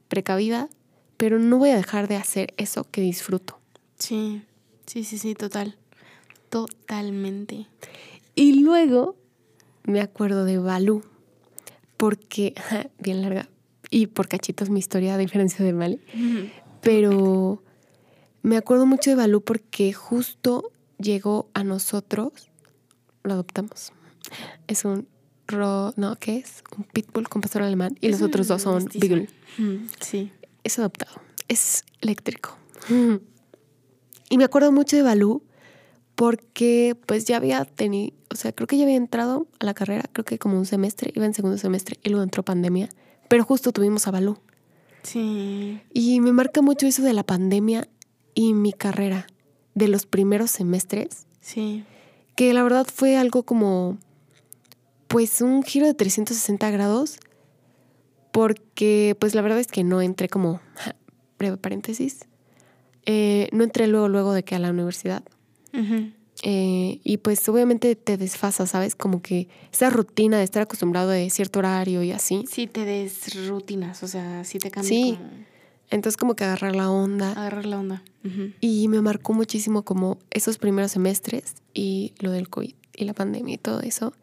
precavida, 0.07 0.69
pero 1.17 1.39
no 1.39 1.57
voy 1.57 1.69
a 1.69 1.75
dejar 1.75 2.07
de 2.07 2.17
hacer 2.17 2.53
eso 2.57 2.85
que 2.89 3.01
disfruto. 3.01 3.59
Sí, 3.97 4.43
sí, 4.85 5.03
sí, 5.03 5.17
sí, 5.17 5.35
total. 5.35 5.77
Totalmente. 6.49 7.67
Y 8.35 8.61
luego 8.61 9.15
me 9.83 10.01
acuerdo 10.01 10.45
de 10.45 10.57
Balú, 10.57 11.03
porque, 11.97 12.53
bien 12.99 13.21
larga, 13.21 13.49
y 13.89 14.07
por 14.07 14.27
cachitos 14.27 14.69
mi 14.69 14.79
historia, 14.79 15.15
a 15.15 15.17
diferencia 15.17 15.63
de 15.63 15.73
Mali, 15.73 16.01
pero 16.81 17.63
me 18.41 18.57
acuerdo 18.57 18.85
mucho 18.85 19.09
de 19.09 19.15
Balú 19.15 19.41
porque 19.41 19.93
justo 19.93 20.71
llegó 20.97 21.49
a 21.53 21.63
nosotros, 21.63 22.49
lo 23.23 23.33
adoptamos. 23.33 23.93
Es 24.67 24.83
un 24.83 25.07
ro, 25.47 25.93
no, 25.97 26.15
¿qué 26.17 26.37
es? 26.37 26.63
Un 26.77 26.83
pitbull 26.85 27.27
con 27.29 27.41
pastor 27.41 27.63
alemán 27.63 27.97
y 28.01 28.09
los 28.09 28.21
otros 28.21 28.47
dos 28.47 28.61
son 28.61 28.75
mestizo. 28.83 28.99
beagle. 29.07 29.29
Mm, 29.57 29.87
Sí. 29.99 30.31
Es 30.63 30.79
adoptado, 30.79 31.21
es 31.47 31.83
eléctrico. 32.01 32.57
Y 34.29 34.37
me 34.37 34.43
acuerdo 34.43 34.71
mucho 34.71 34.95
de 34.95 35.01
Balú 35.03 35.43
porque 36.15 36.95
pues 37.05 37.25
ya 37.25 37.37
había 37.37 37.65
tenido, 37.65 38.13
o 38.31 38.35
sea, 38.35 38.51
creo 38.53 38.67
que 38.67 38.77
ya 38.77 38.83
había 38.83 38.95
entrado 38.95 39.47
a 39.59 39.65
la 39.65 39.73
carrera, 39.73 40.03
creo 40.11 40.25
que 40.25 40.37
como 40.39 40.57
un 40.57 40.65
semestre, 40.65 41.11
iba 41.15 41.25
en 41.25 41.33
segundo 41.33 41.57
semestre 41.57 41.99
y 42.03 42.09
luego 42.09 42.23
entró 42.23 42.43
pandemia, 42.43 42.89
pero 43.27 43.43
justo 43.43 43.71
tuvimos 43.71 44.07
a 44.07 44.11
Balú. 44.11 44.37
Sí. 45.03 45.81
Y 45.93 46.19
me 46.21 46.31
marca 46.31 46.61
mucho 46.61 46.87
eso 46.87 47.01
de 47.03 47.13
la 47.13 47.23
pandemia 47.23 47.87
y 48.35 48.53
mi 48.53 48.73
carrera, 48.73 49.27
de 49.75 49.87
los 49.87 50.05
primeros 50.05 50.51
semestres, 50.51 51.25
Sí. 51.41 51.83
que 52.35 52.53
la 52.53 52.63
verdad 52.63 52.87
fue 52.91 53.17
algo 53.17 53.43
como, 53.43 53.97
pues 55.13 55.39
un 55.41 55.63
giro 55.63 55.85
de 55.87 55.93
360 55.93 56.69
grados, 56.71 57.19
porque 58.31 59.15
pues 59.19 59.35
la 59.35 59.41
verdad 59.41 59.59
es 59.59 59.67
que 59.67 59.83
no 59.83 60.01
entré 60.01 60.27
como, 60.27 60.59
breve 61.37 61.57
paréntesis, 61.57 62.19
eh, 63.05 63.47
no 63.51 63.63
entré 63.63 63.87
luego, 63.87 64.09
luego 64.09 64.33
de 64.33 64.43
que 64.43 64.55
a 64.55 64.59
la 64.59 64.71
universidad. 64.71 65.23
Eh, 66.45 66.99
y 67.03 67.17
pues 67.17 67.47
obviamente 67.47 67.95
te 67.95 68.17
desfasa, 68.17 68.65
¿sabes? 68.67 68.95
Como 68.95 69.21
que 69.21 69.47
esa 69.71 69.89
rutina 69.89 70.37
de 70.37 70.43
estar 70.43 70.61
acostumbrado 70.63 71.09
de 71.09 71.29
cierto 71.29 71.59
horario 71.59 72.03
y 72.03 72.11
así. 72.11 72.43
Sí, 72.49 72.67
te 72.67 72.85
des 72.85 73.47
rutinas, 73.47 74.03
o 74.03 74.07
sea, 74.07 74.43
sí 74.43 74.59
te 74.59 74.69
cambia 74.69 74.89
Sí. 74.89 75.15
como 75.17 75.29
Entonces 75.89 76.17
como 76.17 76.35
que 76.35 76.43
agarrar 76.43 76.75
la 76.75 76.89
onda. 76.89 77.31
agarrar 77.31 77.65
la 77.65 77.79
onda. 77.79 78.03
Y 78.61 78.87
me 78.87 79.01
marcó 79.01 79.33
muchísimo 79.33 79.83
como 79.83 80.17
esos 80.31 80.57
primeros 80.57 80.91
semestres 80.91 81.55
y 81.73 82.13
lo 82.19 82.31
del 82.31 82.49
COVID 82.49 82.73
y 82.95 83.05
la 83.05 83.13
pandemia 83.13 83.55
y 83.55 83.57
todo 83.57 83.81
eso. 83.81 84.13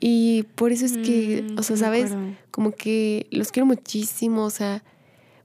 Y 0.00 0.44
por 0.54 0.72
eso 0.72 0.86
es 0.86 0.96
que, 0.98 1.42
Mm, 1.42 1.58
o 1.58 1.62
sea, 1.62 1.76
¿sabes? 1.76 2.12
Como 2.50 2.72
que 2.72 3.26
los 3.30 3.50
quiero 3.50 3.66
muchísimo, 3.66 4.44
o 4.44 4.50
sea, 4.50 4.84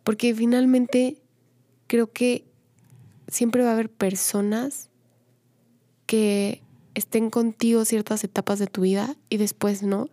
porque 0.04 0.34
finalmente 0.36 1.18
creo 1.88 2.12
que 2.12 2.46
siempre 3.28 3.64
va 3.64 3.70
a 3.70 3.74
haber 3.74 3.90
personas 3.90 4.90
que 6.06 6.62
estén 6.94 7.30
contigo 7.30 7.86
ciertas 7.86 8.24
etapas 8.24 8.60
de 8.60 8.68
tu 8.68 8.82
vida 8.82 9.16
y 9.30 9.38
después 9.38 9.82
no, 9.82 10.10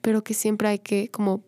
pero 0.00 0.24
que 0.24 0.34
siempre 0.34 0.68
hay 0.68 0.78
que 0.80 1.08
como 1.08 1.44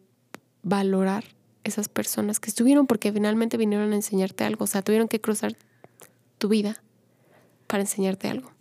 valorar 0.62 1.24
esas 1.64 1.88
personas 1.88 2.38
que 2.38 2.48
estuvieron 2.48 2.86
porque 2.86 3.12
finalmente 3.12 3.56
vinieron 3.56 3.92
a 3.92 3.96
enseñarte 3.96 4.44
algo, 4.44 4.64
o 4.64 4.66
sea, 4.68 4.82
tuvieron 4.82 5.08
que 5.08 5.20
cruzar 5.20 5.56
tu 6.38 6.48
vida 6.48 6.80
para 7.66 7.82
enseñarte 7.82 8.28
algo. 8.28 8.52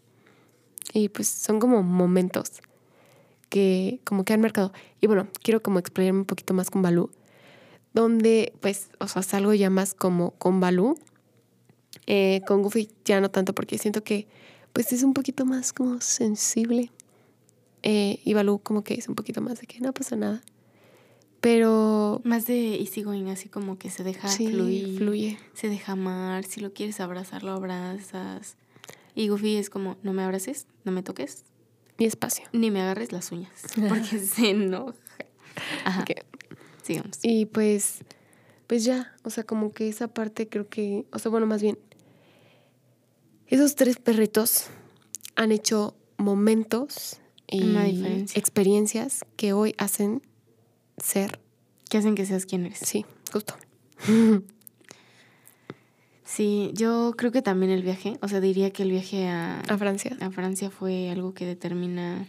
Y 0.93 1.09
pues 1.09 1.27
son 1.27 1.59
como 1.59 1.83
momentos 1.83 2.61
que 3.55 4.01
como 4.03 4.25
que 4.25 4.33
han 4.33 4.41
marcado. 4.41 4.73
Y 4.99 5.07
bueno, 5.07 5.29
quiero 5.41 5.63
como 5.63 5.79
explayarme 5.79 6.19
un 6.19 6.25
poquito 6.25 6.53
más 6.53 6.69
con 6.69 6.81
Balú, 6.81 7.09
donde 7.93 8.51
pues, 8.59 8.89
o 8.99 9.07
sea, 9.07 9.21
salgo 9.21 9.53
ya 9.53 9.69
más 9.69 9.93
como 9.93 10.31
con 10.31 10.59
Balú. 10.59 10.99
Eh, 12.05 12.41
con 12.45 12.61
Goofy 12.63 12.89
ya 13.05 13.21
no 13.21 13.31
tanto 13.31 13.55
porque 13.55 13.77
siento 13.77 14.03
que 14.03 14.27
pues 14.73 14.91
es 14.91 15.03
un 15.03 15.13
poquito 15.13 15.45
más 15.45 15.71
como 15.71 16.01
sensible. 16.01 16.91
Eh, 17.81 18.19
y 18.25 18.33
Balú 18.33 18.59
como 18.59 18.83
que 18.83 18.95
es 18.95 19.07
un 19.07 19.15
poquito 19.15 19.39
más 19.39 19.61
de 19.61 19.67
que 19.67 19.79
no 19.79 19.93
pasa 19.93 20.17
nada. 20.17 20.41
Pero 21.39 22.19
Más 22.25 22.45
de 22.47 22.75
easygoing, 22.75 23.29
así 23.29 23.47
como 23.47 23.77
que 23.77 23.89
se 23.89 24.03
deja 24.03 24.27
sí, 24.27 24.49
fluir. 24.49 24.97
fluye. 24.97 25.39
Se 25.53 25.69
deja 25.69 25.93
amar. 25.93 26.43
Si 26.43 26.59
lo 26.59 26.73
quieres 26.73 26.99
abrazar, 26.99 27.43
lo 27.43 27.53
abrazas. 27.53 28.57
Y 29.15 29.29
Goofy 29.29 29.55
es 29.55 29.69
como, 29.69 29.95
no 30.03 30.11
me 30.11 30.23
abraces, 30.23 30.67
no 30.83 30.91
me 30.91 31.03
toques, 31.03 31.45
Mi 31.97 32.05
espacio. 32.05 32.45
ni 32.51 32.71
me 32.71 32.81
agarres 32.81 33.11
las 33.11 33.31
uñas. 33.31 33.51
Porque 33.89 34.19
se 34.33 34.49
enoja. 34.49 34.93
Ajá. 35.85 36.01
Ok. 36.01 36.11
Sigamos. 36.83 37.19
Y 37.23 37.45
pues, 37.47 37.99
pues 38.67 38.83
ya, 38.83 39.15
o 39.23 39.29
sea, 39.29 39.43
como 39.43 39.71
que 39.71 39.87
esa 39.89 40.07
parte 40.07 40.47
creo 40.47 40.67
que, 40.69 41.05
o 41.11 41.19
sea, 41.19 41.31
bueno, 41.31 41.45
más 41.47 41.61
bien, 41.61 41.79
esos 43.47 43.75
tres 43.75 43.97
perritos 43.97 44.67
han 45.35 45.51
hecho 45.51 45.95
momentos 46.17 47.19
y 47.47 47.75
experiencias 48.33 49.23
que 49.35 49.53
hoy 49.53 49.75
hacen 49.77 50.21
ser, 50.97 51.39
¿Qué 51.89 51.99
hacen 51.99 52.15
que 52.15 52.25
seas 52.25 52.45
quien 52.45 52.65
eres? 52.65 52.79
sí, 52.79 53.05
justo. 53.31 53.55
Sí, 56.35 56.71
yo 56.73 57.13
creo 57.15 57.31
que 57.31 57.41
también 57.41 57.71
el 57.71 57.81
viaje, 57.81 58.17
o 58.21 58.27
sea, 58.27 58.41
diría 58.41 58.69
que 58.71 58.83
el 58.83 58.91
viaje 58.91 59.29
a, 59.29 59.61
A 59.61 59.77
Francia. 59.77 60.17
a 60.19 60.29
Francia 60.31 60.69
fue 60.69 61.09
algo 61.09 61.33
que 61.33 61.45
determina, 61.45 62.27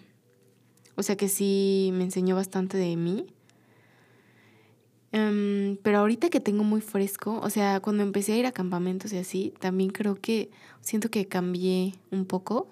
o 0.95 1.03
sea, 1.03 1.16
que 1.16 1.29
sí 1.29 1.90
me 1.92 2.05
enseñó 2.05 2.37
bastante 2.37 2.77
de 2.77 2.95
mí. 2.95 3.27
Em, 5.11 5.77
pero 5.83 5.99
ahorita 5.99 6.29
que 6.29 6.38
tengo 6.38 6.62
muy 6.62 6.83
fresco, 6.83 7.40
o 7.42 7.51
sea, 7.51 7.81
cuando 7.81 8.05
empecé 8.05 8.35
a 8.35 8.37
ir 8.37 8.47
a 8.47 8.53
campamentos 8.53 9.12
y 9.12 9.19
así, 9.19 9.53
también 9.59 9.90
creo 9.90 10.14
que 10.14 10.51
siento 10.83 11.11
que 11.11 11.27
cambié 11.27 11.97
un 12.12 12.27
poco. 12.27 12.69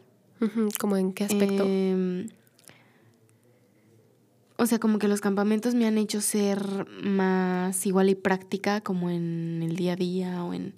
¿Como 0.79 0.97
en 0.97 1.13
qué 1.13 1.25
aspecto? 1.25 1.65
Em, 1.67 2.29
o 4.57 4.67
sea, 4.67 4.79
como 4.79 5.01
que 5.01 5.09
los 5.09 5.21
campamentos 5.21 5.75
me 5.75 5.85
han 5.89 5.99
hecho 5.99 6.21
ser 6.21 6.87
más 7.03 7.85
igual 7.87 8.09
y 8.09 8.15
práctica 8.15 8.81
como 8.83 9.11
en 9.11 9.65
el 9.65 9.75
día 9.75 9.95
a 9.95 9.97
día 9.97 10.45
o 10.45 10.55
en, 10.55 10.75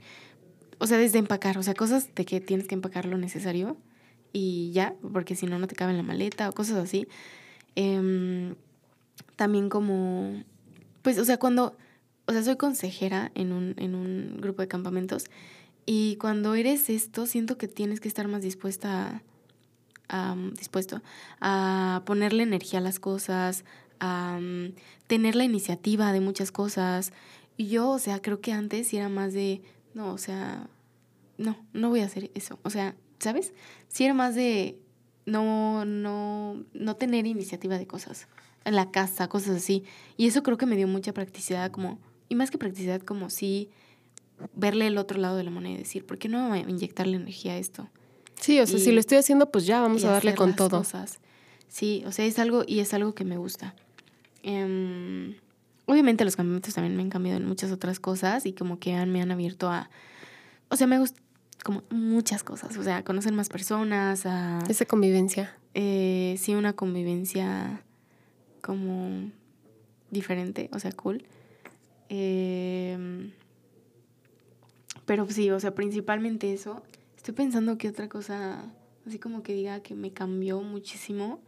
o 0.79 0.87
sea, 0.87 0.99
desde 0.99 1.19
empacar, 1.19 1.59
o 1.59 1.63
sea, 1.63 1.75
cosas 1.75 2.15
de 2.15 2.25
que 2.25 2.41
tienes 2.41 2.69
que 2.69 2.75
empacar 2.75 3.07
lo 3.07 3.19
necesario 3.19 3.77
y 4.33 4.71
ya, 4.73 4.95
porque 5.13 5.35
si 5.35 5.47
no, 5.47 5.59
no 5.59 5.67
te 5.67 5.75
cabe 5.75 5.93
en 5.93 5.99
la 5.99 6.03
maleta 6.03 6.49
o 6.49 6.53
cosas 6.53 6.77
así. 6.77 7.09
Em, 7.75 8.55
también 9.37 9.69
como, 9.69 10.43
pues, 11.03 11.19
o 11.19 11.25
sea, 11.25 11.39
cuando, 11.39 11.77
o 12.27 12.33
sea, 12.33 12.43
soy 12.43 12.57
consejera 12.57 13.33
en 13.35 13.53
un, 13.53 13.75
en 13.79 13.95
un 13.95 14.39
grupo 14.41 14.63
de 14.63 14.69
campamentos 14.69 15.27
y 15.87 16.17
cuando 16.17 16.55
eres 16.55 16.91
esto, 16.91 17.27
siento 17.27 17.57
que 17.57 17.69
tienes 17.69 18.01
que 18.01 18.09
estar 18.09 18.27
más 18.27 18.43
dispuesta 18.43 19.23
a, 20.09 20.37
dispuesto 20.59 21.01
a 21.41 22.03
ponerle 22.05 22.43
energía 22.43 22.81
a 22.81 22.83
las 22.83 22.99
cosas, 22.99 23.65
a 24.01 24.39
tener 25.07 25.37
la 25.37 25.45
iniciativa 25.45 26.13
de 26.13 26.21
muchas 26.21 26.51
cosas. 26.51 27.13
Yo, 27.57 27.89
o 27.91 27.99
sea, 28.01 28.21
creo 28.21 28.41
que 28.41 28.53
antes 28.53 28.93
era 28.93 29.09
más 29.09 29.33
de, 29.33 29.63
no, 29.97 30.13
o 30.13 30.19
sea, 30.19 30.69
no, 31.39 31.57
no 31.73 31.89
voy 31.89 32.01
a 32.01 32.05
hacer 32.05 32.31
eso. 32.35 32.59
O 32.65 32.71
sea, 32.71 32.95
¿sabes? 33.19 33.55
Sí 33.89 34.05
era 34.05 34.13
más 34.13 34.35
de 34.35 34.79
no, 35.25 35.87
no, 35.87 36.63
no 36.75 36.97
tener 36.97 37.27
iniciativa 37.27 37.79
de 37.79 37.87
cosas 37.87 38.29
en 38.67 38.77
la 38.77 38.91
casa, 38.91 39.29
cosas 39.29 39.57
así. 39.57 39.85
Y 40.19 40.27
eso 40.27 40.43
creo 40.43 40.59
que 40.59 40.67
me 40.67 40.77
dio 40.77 40.87
mucha 40.87 41.15
practicidad, 41.15 41.71
como, 41.71 41.99
y 42.29 42.35
más 42.35 42.51
que 42.51 42.59
practicidad, 42.59 43.01
como 43.01 43.31
sí 43.31 43.71
verle 44.55 44.89
el 44.89 44.99
otro 44.99 45.19
lado 45.19 45.39
de 45.39 45.45
la 45.45 45.51
moneda 45.51 45.77
y 45.77 45.79
decir, 45.79 46.05
¿por 46.05 46.19
qué 46.19 46.29
no 46.29 46.55
inyectarle 46.55 47.17
energía 47.17 47.53
a 47.53 47.57
esto? 47.57 47.89
Sí, 48.39 48.61
o 48.61 48.67
sea, 48.67 48.79
si 48.79 48.93
lo 48.93 49.01
estoy 49.01 49.17
haciendo, 49.17 49.51
pues 49.51 49.65
ya 49.65 49.81
vamos 49.81 50.05
a 50.05 50.11
darle 50.11 50.35
con 50.35 50.55
todo. 50.55 50.77
Cosas. 50.77 51.21
Sí, 51.69 52.05
o 52.07 52.13
sea, 52.13 52.27
es 52.27 52.39
algo, 52.39 52.65
y 52.67 52.81
es 52.81 52.93
algo 52.93 53.15
que 53.15 53.25
me 53.25 53.39
gusta. 53.39 53.75
Em, 54.43 55.37
obviamente 55.87 56.25
los 56.25 56.37
campamentos 56.37 56.75
también 56.75 56.97
me 56.97 57.03
han 57.03 57.11
cambiado 57.11 57.39
en 57.39 57.47
muchas 57.47 57.73
otras 57.73 58.01
cosas 58.01 58.45
y 58.47 58.53
como 58.53 58.79
que 58.79 58.95
me 59.07 59.23
han 59.23 59.31
abierto 59.31 59.71
a, 59.71 59.89
o 60.69 60.77
sea, 60.77 60.87
me 60.87 60.99
gusta 60.99 61.21
como 61.65 61.83
muchas 61.91 62.45
cosas, 62.45 62.77
o 62.77 62.85
sea, 62.85 63.03
conocer 63.03 63.33
más 63.33 63.49
personas, 63.49 64.25
a... 64.27 64.61
Esa 64.69 64.85
convivencia. 64.85 65.57
Eh, 65.75 66.37
sí, 66.39 66.55
una 66.55 66.75
convivencia 66.75 67.83
como 68.61 69.31
diferente, 70.11 70.69
o 70.73 70.79
sea, 70.79 70.93
cool. 70.93 71.25
Eh, 72.09 73.31
pero 75.07 75.29
sí, 75.31 75.51
o 75.51 75.59
sea, 75.61 75.75
principalmente 75.75 76.53
eso. 76.53 76.83
Estoy 77.17 77.35
pensando 77.35 77.79
que 77.79 77.89
otra 77.89 78.09
cosa, 78.09 78.65
así 79.07 79.19
como 79.19 79.43
que 79.43 79.55
diga 79.55 79.81
que 79.81 79.95
me 79.95 80.13
cambió 80.13 80.61
muchísimo. 80.61 81.41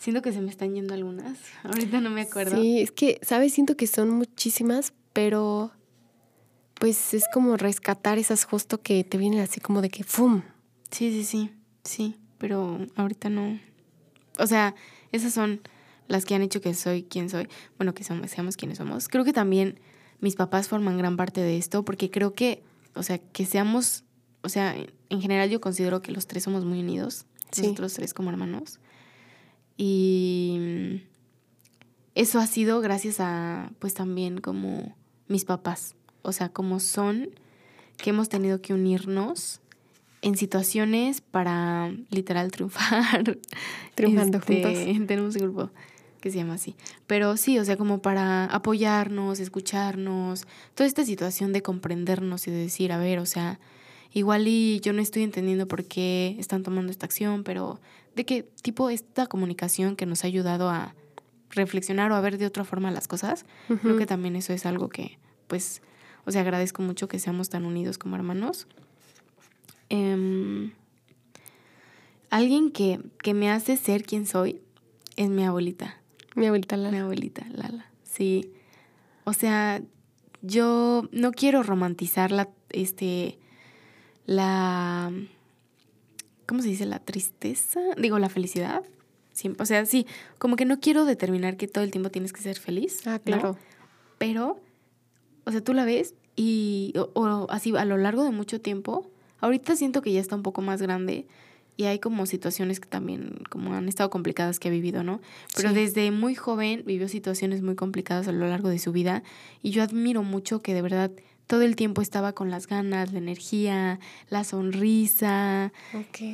Siento 0.00 0.22
que 0.22 0.32
se 0.32 0.40
me 0.40 0.50
están 0.50 0.74
yendo 0.74 0.94
algunas. 0.94 1.38
Ahorita 1.62 2.00
no 2.00 2.08
me 2.08 2.22
acuerdo. 2.22 2.56
Sí, 2.56 2.80
es 2.80 2.90
que, 2.90 3.20
¿sabes? 3.22 3.52
Siento 3.52 3.76
que 3.76 3.86
son 3.86 4.08
muchísimas, 4.08 4.94
pero 5.12 5.72
pues 6.76 7.12
es 7.12 7.24
como 7.34 7.58
rescatar 7.58 8.18
esas 8.18 8.44
justo 8.44 8.80
que 8.80 9.04
te 9.04 9.18
vienen 9.18 9.40
así 9.40 9.60
como 9.60 9.82
de 9.82 9.90
que 9.90 10.02
¡fum! 10.02 10.40
Sí, 10.90 11.12
sí, 11.12 11.24
sí, 11.24 11.50
sí, 11.84 12.16
pero 12.38 12.78
ahorita 12.96 13.28
no. 13.28 13.60
O 14.38 14.46
sea, 14.46 14.74
esas 15.12 15.34
son 15.34 15.60
las 16.08 16.24
que 16.24 16.34
han 16.34 16.40
hecho 16.40 16.62
que 16.62 16.72
soy 16.72 17.02
quien 17.02 17.28
soy. 17.28 17.46
Bueno, 17.76 17.92
que 17.92 18.02
somos, 18.02 18.30
seamos 18.30 18.56
quienes 18.56 18.78
somos. 18.78 19.08
Creo 19.08 19.24
que 19.24 19.34
también 19.34 19.78
mis 20.20 20.34
papás 20.34 20.68
forman 20.68 20.96
gran 20.96 21.18
parte 21.18 21.42
de 21.42 21.58
esto, 21.58 21.84
porque 21.84 22.10
creo 22.10 22.32
que, 22.32 22.62
o 22.94 23.02
sea, 23.02 23.18
que 23.18 23.44
seamos, 23.44 24.04
o 24.40 24.48
sea, 24.48 24.74
en 25.10 25.20
general 25.20 25.50
yo 25.50 25.60
considero 25.60 26.00
que 26.00 26.10
los 26.10 26.26
tres 26.26 26.44
somos 26.44 26.64
muy 26.64 26.80
unidos, 26.80 27.26
nosotros 27.54 27.92
tres 27.92 28.14
como 28.14 28.30
hermanos. 28.30 28.79
Y 29.82 31.00
eso 32.14 32.38
ha 32.38 32.46
sido 32.46 32.82
gracias 32.82 33.18
a, 33.18 33.72
pues 33.78 33.94
también 33.94 34.36
como 34.42 34.94
mis 35.26 35.46
papás, 35.46 35.94
o 36.20 36.32
sea, 36.32 36.50
como 36.50 36.80
son, 36.80 37.30
que 37.96 38.10
hemos 38.10 38.28
tenido 38.28 38.60
que 38.60 38.74
unirnos 38.74 39.62
en 40.20 40.36
situaciones 40.36 41.22
para 41.22 41.94
literal 42.10 42.50
triunfar. 42.50 43.38
Triunfando 43.94 44.36
este, 44.36 44.62
juntos. 44.62 45.06
Tenemos 45.06 45.36
un 45.36 45.42
grupo 45.44 45.70
que 46.20 46.30
se 46.30 46.36
llama 46.36 46.54
así. 46.54 46.76
Pero 47.06 47.38
sí, 47.38 47.58
o 47.58 47.64
sea, 47.64 47.78
como 47.78 48.02
para 48.02 48.44
apoyarnos, 48.44 49.40
escucharnos, 49.40 50.46
toda 50.74 50.86
esta 50.88 51.06
situación 51.06 51.54
de 51.54 51.62
comprendernos 51.62 52.46
y 52.48 52.50
de 52.50 52.58
decir, 52.58 52.92
a 52.92 52.98
ver, 52.98 53.18
o 53.18 53.24
sea, 53.24 53.58
igual 54.12 54.48
y 54.48 54.80
yo 54.80 54.92
no 54.92 55.00
estoy 55.02 55.22
entendiendo 55.22 55.66
por 55.68 55.84
qué 55.84 56.36
están 56.38 56.62
tomando 56.62 56.90
esta 56.90 57.06
acción, 57.06 57.44
pero 57.44 57.80
de 58.14 58.24
qué 58.24 58.42
tipo 58.62 58.90
esta 58.90 59.26
comunicación 59.26 59.96
que 59.96 60.06
nos 60.06 60.24
ha 60.24 60.26
ayudado 60.26 60.68
a 60.68 60.94
reflexionar 61.50 62.12
o 62.12 62.14
a 62.14 62.20
ver 62.20 62.38
de 62.38 62.46
otra 62.46 62.64
forma 62.64 62.90
las 62.90 63.08
cosas, 63.08 63.44
creo 63.82 63.96
que 63.96 64.06
también 64.06 64.36
eso 64.36 64.52
es 64.52 64.66
algo 64.66 64.88
que, 64.88 65.18
pues, 65.48 65.82
o 66.24 66.32
sea, 66.32 66.42
agradezco 66.42 66.82
mucho 66.82 67.08
que 67.08 67.18
seamos 67.18 67.48
tan 67.48 67.64
unidos 67.64 67.98
como 67.98 68.16
hermanos. 68.16 68.66
Em, 69.88 70.72
alguien 72.30 72.70
que, 72.70 73.00
que 73.22 73.34
me 73.34 73.50
hace 73.50 73.76
ser 73.76 74.04
quien 74.04 74.26
soy 74.26 74.60
es 75.16 75.28
mi 75.28 75.44
abuelita. 75.44 75.96
Mi 76.36 76.46
abuelita 76.46 76.76
Lala. 76.76 76.90
Mi 76.92 76.98
abuelita 76.98 77.46
Lala, 77.50 77.90
sí. 78.04 78.52
O 79.24 79.32
sea, 79.32 79.82
yo 80.42 81.08
no 81.12 81.32
quiero 81.32 81.62
romantizar 81.62 82.30
la, 82.30 82.48
este, 82.70 83.38
la, 84.30 85.10
¿cómo 86.46 86.62
se 86.62 86.68
dice? 86.68 86.86
La 86.86 87.00
tristeza, 87.00 87.80
digo, 87.98 88.20
la 88.20 88.28
felicidad. 88.28 88.84
o 89.58 89.66
sea, 89.66 89.84
sí, 89.86 90.06
como 90.38 90.54
que 90.54 90.64
no 90.64 90.78
quiero 90.78 91.04
determinar 91.04 91.56
que 91.56 91.66
todo 91.66 91.82
el 91.82 91.90
tiempo 91.90 92.10
tienes 92.10 92.32
que 92.32 92.40
ser 92.40 92.56
feliz. 92.56 93.04
Ah, 93.08 93.18
claro. 93.18 93.58
Pero, 94.18 94.60
o 95.44 95.50
sea, 95.50 95.64
tú 95.64 95.74
la 95.74 95.84
ves 95.84 96.14
y, 96.36 96.92
o 96.94 97.48
así 97.50 97.76
a 97.76 97.84
lo 97.84 97.96
largo 97.96 98.22
de 98.22 98.30
mucho 98.30 98.60
tiempo, 98.60 99.10
ahorita 99.40 99.74
siento 99.74 100.00
que 100.00 100.12
ya 100.12 100.20
está 100.20 100.36
un 100.36 100.44
poco 100.44 100.62
más 100.62 100.80
grande 100.80 101.26
y 101.76 101.86
hay 101.86 101.98
como 101.98 102.24
situaciones 102.24 102.78
que 102.78 102.88
también 102.88 103.42
como 103.50 103.74
han 103.74 103.88
estado 103.88 104.10
complicadas 104.10 104.60
que 104.60 104.68
ha 104.68 104.70
vivido, 104.70 105.02
¿no? 105.02 105.20
Pero 105.56 105.72
desde 105.72 106.12
muy 106.12 106.36
joven 106.36 106.84
vivió 106.86 107.08
situaciones 107.08 107.62
muy 107.62 107.74
complicadas 107.74 108.28
a 108.28 108.32
lo 108.32 108.46
largo 108.46 108.68
de 108.68 108.78
su 108.78 108.92
vida 108.92 109.24
y 109.60 109.70
yo 109.70 109.82
admiro 109.82 110.22
mucho 110.22 110.62
que 110.62 110.72
de 110.72 110.82
verdad 110.82 111.10
todo 111.50 111.62
el 111.62 111.74
tiempo 111.74 112.00
estaba 112.00 112.32
con 112.32 112.48
las 112.48 112.68
ganas, 112.68 113.12
la 113.12 113.18
energía, 113.18 113.98
la 114.28 114.44
sonrisa. 114.44 115.72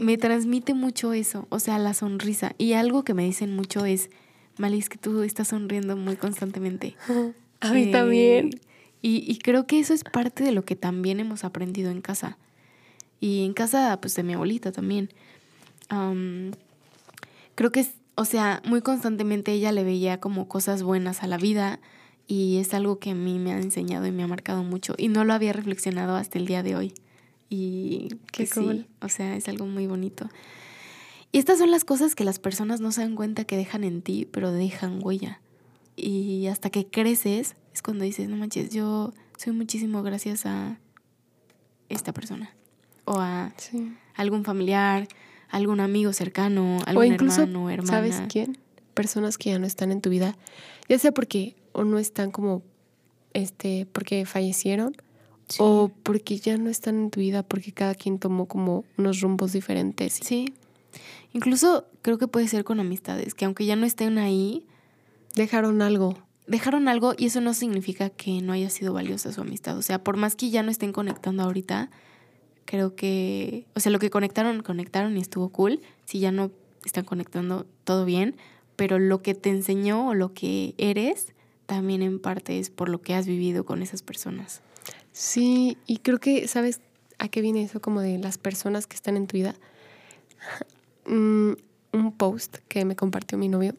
Me 0.01 0.19
transmite 0.19 0.75
mucho 0.75 1.15
eso, 1.15 1.47
o 1.49 1.59
sea, 1.59 1.79
la 1.79 1.95
sonrisa. 1.95 2.53
Y 2.59 2.75
algo 2.75 3.03
que 3.03 3.15
me 3.15 3.25
dicen 3.25 3.57
mucho 3.57 3.87
es, 3.87 4.11
Malis, 4.59 4.91
que 4.91 4.99
tú 4.99 5.23
estás 5.23 5.49
sonriendo 5.49 5.97
muy 5.97 6.17
constantemente. 6.17 6.97
A 7.61 7.73
mí 7.73 7.91
también. 7.91 8.51
Y, 9.01 9.25
y 9.27 9.39
creo 9.39 9.67
que 9.67 9.81
eso 9.81 9.95
es 9.95 10.05
parte 10.05 10.45
de 10.45 10.53
lo 10.53 10.67
que 10.67 10.77
también 10.77 11.19
hemos 11.19 11.45
aprendido 11.45 11.91
en 11.91 12.03
casa. 12.03 12.37
Y 13.19 13.47
en 13.47 13.55
casa, 13.55 13.99
pues, 14.03 14.15
de 14.17 14.23
mi 14.23 14.35
abuelita 14.35 14.71
también 14.71 15.09
creo 17.55 17.73
que 17.73 17.81
es, 17.81 17.91
o 18.15 18.25
sea, 18.25 18.63
muy 18.65 18.83
constantemente 18.83 19.53
ella 19.53 19.73
le 19.73 19.85
veía 19.85 20.21
como 20.21 20.47
cosas 20.47 20.83
buenas 20.83 21.23
a 21.23 21.27
la 21.27 21.39
vida 21.39 21.81
y 22.27 22.59
es 22.59 22.75
algo 22.75 22.99
que 22.99 23.11
a 23.11 23.15
mí 23.15 23.39
me 23.39 23.53
ha 23.53 23.59
enseñado 23.59 24.07
y 24.07 24.13
me 24.13 24.23
ha 24.23 24.27
marcado 24.27 24.63
mucho 24.63 24.95
y 24.99 25.09
no 25.09 25.25
lo 25.25 25.33
había 25.33 25.53
reflexionado 25.53 26.17
hasta 26.17 26.39
el 26.39 26.47
día 26.47 26.63
de 26.63 26.77
hoy. 26.77 26.95
Y 27.49 28.09
que 28.33 28.47
sí, 28.47 28.87
o 29.01 29.09
sea, 29.09 29.37
es 29.37 29.49
algo 29.49 29.67
muy 29.67 29.87
bonito. 29.87 30.29
Y 31.31 31.39
estas 31.39 31.59
son 31.59 31.71
las 31.71 31.85
cosas 31.85 32.15
que 32.15 32.25
las 32.25 32.39
personas 32.39 32.81
no 32.81 32.91
se 32.91 33.03
dan 33.03 33.15
cuenta 33.15 33.45
que 33.45 33.57
dejan 33.57 33.85
en 33.85 34.03
ti, 34.03 34.27
pero 34.31 34.51
dejan 34.51 35.01
huella. 35.03 35.41
Y 35.95 36.47
hasta 36.49 36.71
que 36.71 36.87
creces 36.87 37.55
es 37.73 37.83
cuando 37.83 38.05
dices, 38.05 38.29
no 38.29 38.37
manches, 38.37 38.71
yo 38.71 39.13
soy 39.37 39.53
muchísimo 39.53 40.03
gracias 40.03 40.47
a 40.47 40.79
esta 41.89 42.13
persona 42.13 42.55
o 43.05 43.21
a 43.21 43.53
algún 44.17 44.45
familiar 44.45 45.07
algún 45.49 45.81
amigo 45.81 46.13
cercano, 46.13 46.79
algún 46.87 47.03
o 47.03 47.05
incluso, 47.05 47.43
hermano, 47.43 47.71
hermana. 47.71 47.91
¿Sabes 47.91 48.23
quién? 48.29 48.59
Personas 48.95 49.39
que 49.39 49.51
ya 49.51 49.59
no 49.59 49.67
están 49.67 49.93
en 49.93 50.01
tu 50.01 50.11
vida, 50.11 50.37
ya 50.89 50.99
sea 50.99 51.13
porque 51.13 51.55
o 51.77 51.85
no 51.85 51.99
están 51.99 52.31
como, 52.31 52.63
este, 53.35 53.87
porque 53.93 54.25
fallecieron, 54.25 54.97
o 55.59 55.91
porque 56.03 56.39
ya 56.39 56.57
no 56.57 56.71
están 56.71 56.97
en 56.97 57.11
tu 57.11 57.21
vida, 57.21 57.43
porque 57.43 57.71
cada 57.73 57.95
quien 57.95 58.19
tomó 58.19 58.47
como 58.47 58.85
unos 58.97 59.21
rumbos 59.21 59.53
diferentes. 59.53 60.15
Sí. 60.23 60.55
Incluso 61.35 61.85
creo 62.01 62.17
que 62.17 62.29
puede 62.29 62.49
ser 62.49 62.65
con 62.65 62.81
amistades, 62.81 63.35
que 63.35 63.45
aunque 63.45 63.67
ya 63.67 63.77
no 63.77 63.85
estén 63.85 64.17
ahí, 64.17 64.67
dejaron 65.35 65.83
algo. 65.83 66.17
Dejaron 66.47 66.89
algo 66.89 67.13
y 67.17 67.27
eso 67.27 67.43
no 67.43 67.53
significa 67.53 68.09
que 68.09 68.41
no 68.41 68.55
haya 68.55 68.71
sido 68.71 68.95
valiosa 68.95 69.33
su 69.33 69.43
amistad. 69.43 69.77
O 69.77 69.83
sea, 69.83 70.03
por 70.03 70.17
más 70.17 70.35
que 70.35 70.49
ya 70.49 70.63
no 70.63 70.71
estén 70.71 70.93
conectando 70.93 71.43
ahorita, 71.43 71.91
creo 72.65 72.97
que, 72.97 73.67
o 73.75 73.81
sea, 73.81 73.93
lo 73.93 73.99
que 73.99 74.09
conectaron, 74.09 74.63
conectaron 74.63 75.17
y 75.19 75.21
estuvo 75.21 75.51
cool. 75.51 75.83
Si 76.07 76.21
ya 76.21 76.33
no 76.33 76.53
están 76.85 77.05
conectando, 77.05 77.67
todo 77.85 78.07
bien. 78.07 78.37
Pero 78.77 78.99
lo 78.99 79.21
que 79.23 79.35
te 79.35 79.51
enseñó 79.51 80.09
o 80.09 80.15
lo 80.15 80.33
que 80.33 80.75
eres, 80.79 81.35
también 81.67 82.03
en 82.03 82.19
parte 82.21 82.59
es 82.59 82.71
por 82.71 82.89
lo 82.89 83.01
que 83.03 83.15
has 83.15 83.27
vivido 83.27 83.65
con 83.65 83.83
esas 83.83 84.03
personas. 84.03 84.63
Sí, 85.13 85.79
y 85.87 85.99
creo 85.99 86.19
que, 86.19 86.47
¿sabes 86.49 86.81
a 87.19 87.29
qué 87.29 87.41
viene 87.41 87.63
eso 87.63 87.81
como 87.81 88.01
de 88.01 88.19
las 88.19 88.39
personas 88.39 88.87
que 88.87 88.97
están 88.97 89.17
en 89.17 89.27
tu 89.27 89.37
vida? 89.37 89.55
Mm, 91.09 91.53
un 91.93 92.13
post 92.17 92.57
que 92.67 92.85
me 92.85 92.97
compartió 92.97 93.39
mi 93.39 93.49
novio 93.49 93.77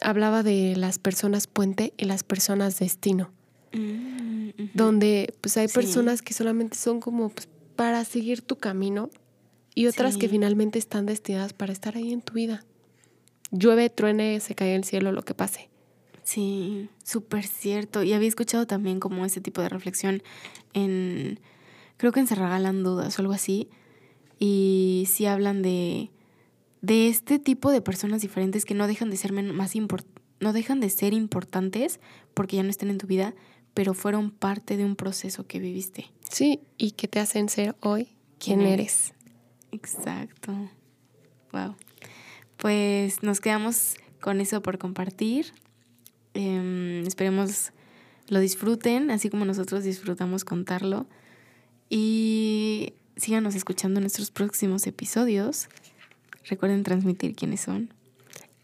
hablaba 0.00 0.42
de 0.42 0.74
las 0.76 0.98
personas 0.98 1.46
puente 1.46 1.92
y 1.96 2.06
las 2.06 2.22
personas 2.24 2.78
destino, 2.78 3.30
Mm, 3.72 4.50
donde 4.74 5.34
pues 5.40 5.56
hay 5.56 5.68
Sí. 5.68 5.74
personas 5.74 6.22
que 6.22 6.34
solamente 6.34 6.76
son 6.76 7.00
como 7.00 7.28
pues, 7.28 7.48
para 7.76 8.04
seguir 8.04 8.42
tu 8.42 8.56
camino 8.56 9.10
y 9.74 9.86
otras 9.86 10.16
que 10.16 10.28
finalmente 10.28 10.78
están 10.78 11.06
destinadas 11.06 11.52
para 11.52 11.72
estar 11.72 11.96
ahí 11.96 12.12
en 12.12 12.22
tu 12.22 12.32
vida. 12.34 12.64
Llueve, 13.52 13.90
truene, 13.90 14.40
se 14.40 14.54
cae 14.54 14.74
el 14.74 14.84
cielo, 14.84 15.12
lo 15.12 15.22
que 15.22 15.34
pase. 15.34 15.69
Sí, 16.24 16.88
súper 17.04 17.44
cierto. 17.46 18.02
Y 18.02 18.12
había 18.12 18.28
escuchado 18.28 18.66
también 18.66 19.00
como 19.00 19.24
ese 19.24 19.40
tipo 19.40 19.60
de 19.62 19.68
reflexión 19.68 20.22
en, 20.74 21.40
creo 21.96 22.12
que 22.12 22.20
en 22.20 22.26
Se 22.26 22.34
Regalan 22.34 22.82
Dudas 22.82 23.18
o 23.18 23.22
algo 23.22 23.32
así. 23.34 23.68
Y 24.38 25.06
sí 25.10 25.26
hablan 25.26 25.62
de, 25.62 26.10
de 26.82 27.08
este 27.08 27.38
tipo 27.38 27.70
de 27.70 27.82
personas 27.82 28.22
diferentes 28.22 28.64
que 28.64 28.74
no 28.74 28.86
dejan 28.86 29.10
de 29.10 29.16
ser 29.16 29.32
más 29.32 29.74
import- 29.74 30.06
no 30.40 30.52
dejan 30.52 30.80
de 30.80 30.88
ser 30.88 31.12
importantes 31.12 32.00
porque 32.32 32.56
ya 32.56 32.62
no 32.62 32.70
están 32.70 32.88
en 32.90 32.98
tu 32.98 33.06
vida, 33.06 33.34
pero 33.74 33.92
fueron 33.92 34.30
parte 34.30 34.76
de 34.76 34.84
un 34.84 34.96
proceso 34.96 35.46
que 35.46 35.58
viviste. 35.58 36.10
Sí, 36.30 36.60
y 36.78 36.92
que 36.92 37.08
te 37.08 37.20
hacen 37.20 37.48
ser 37.48 37.76
hoy 37.80 38.08
quien 38.38 38.60
¿Quién 38.60 38.72
eres. 38.72 39.12
Exacto. 39.72 40.52
Wow. 41.52 41.74
Pues 42.56 43.22
nos 43.22 43.40
quedamos 43.40 43.96
con 44.20 44.40
eso 44.40 44.62
por 44.62 44.78
compartir. 44.78 45.52
Em, 46.34 47.06
esperemos 47.06 47.72
lo 48.28 48.38
disfruten, 48.40 49.10
así 49.10 49.28
como 49.28 49.44
nosotros 49.44 49.84
disfrutamos 49.84 50.44
contarlo. 50.44 51.06
Y 51.88 52.94
síganos 53.16 53.54
escuchando 53.54 53.98
en 53.98 54.02
nuestros 54.04 54.30
próximos 54.30 54.86
episodios. 54.86 55.68
Recuerden 56.48 56.84
transmitir 56.84 57.34
quiénes 57.34 57.60
son. 57.60 57.92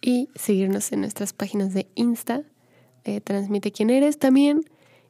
Y 0.01 0.29
seguirnos 0.37 0.93
en 0.93 1.01
nuestras 1.01 1.33
páginas 1.33 1.75
de 1.75 1.89
Insta. 1.95 2.43
eh, 3.05 3.21
transmite 3.21 3.73
quién 3.73 3.91
eres 3.91 4.19
también. 4.19 4.63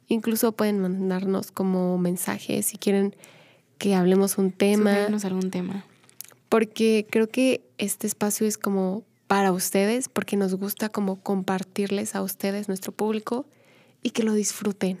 Incluso 0.07 0.51
pueden 0.51 0.79
mandarnos 0.79 1.51
como 1.51 1.97
mensajes 1.97 2.67
si 2.67 2.77
quieren 2.77 3.15
que 3.77 3.93
hablemos 3.95 4.37
un 4.37 4.51
tema. 4.51 4.91
Sugerirnos 4.91 5.25
algún 5.25 5.51
tema. 5.51 5.85
porque 6.49 7.05
creo 7.09 7.27
que 7.27 7.61
este 7.77 8.07
espacio 8.07 8.47
es 8.47 8.57
como 8.57 9.03
para 9.27 9.51
ustedes, 9.51 10.09
porque 10.09 10.37
nos 10.37 10.55
gusta 10.55 10.89
como 10.89 11.21
compartirles 11.21 12.15
a 12.15 12.21
ustedes, 12.21 12.67
nuestro 12.67 12.91
público, 12.91 13.45
y 14.01 14.11
que 14.11 14.23
lo 14.23 14.33
disfruten. 14.33 14.99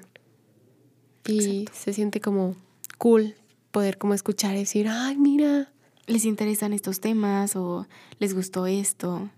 Y 1.25 1.61
Exacto. 1.61 1.79
se 1.79 1.93
siente 1.93 2.21
como 2.21 2.55
cool 2.97 3.35
poder 3.71 3.97
como 3.97 4.13
escuchar 4.13 4.55
y 4.55 4.59
decir, 4.59 4.87
ay, 4.89 5.17
mira, 5.17 5.71
¿Les 6.07 6.23
interesan 6.23 6.71
estos 6.71 7.01
temas 7.01 7.57
o 7.57 7.85
les 8.17 8.33
gustó 8.33 8.65
esto? 8.65 9.29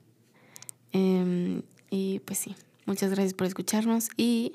Em, 0.91 1.63
y 1.89 2.19
pues 2.19 2.37
sí, 2.37 2.55
muchas 2.85 3.09
gracias 3.09 3.33
por 3.33 3.47
escucharnos 3.47 4.09
y 4.17 4.53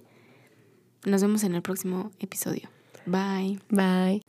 nos 1.05 1.23
vemos 1.23 1.43
en 1.43 1.57
el 1.57 1.63
próximo 1.63 2.13
episodio. 2.21 2.71
Bye. 3.05 3.59
bye. 3.69 4.24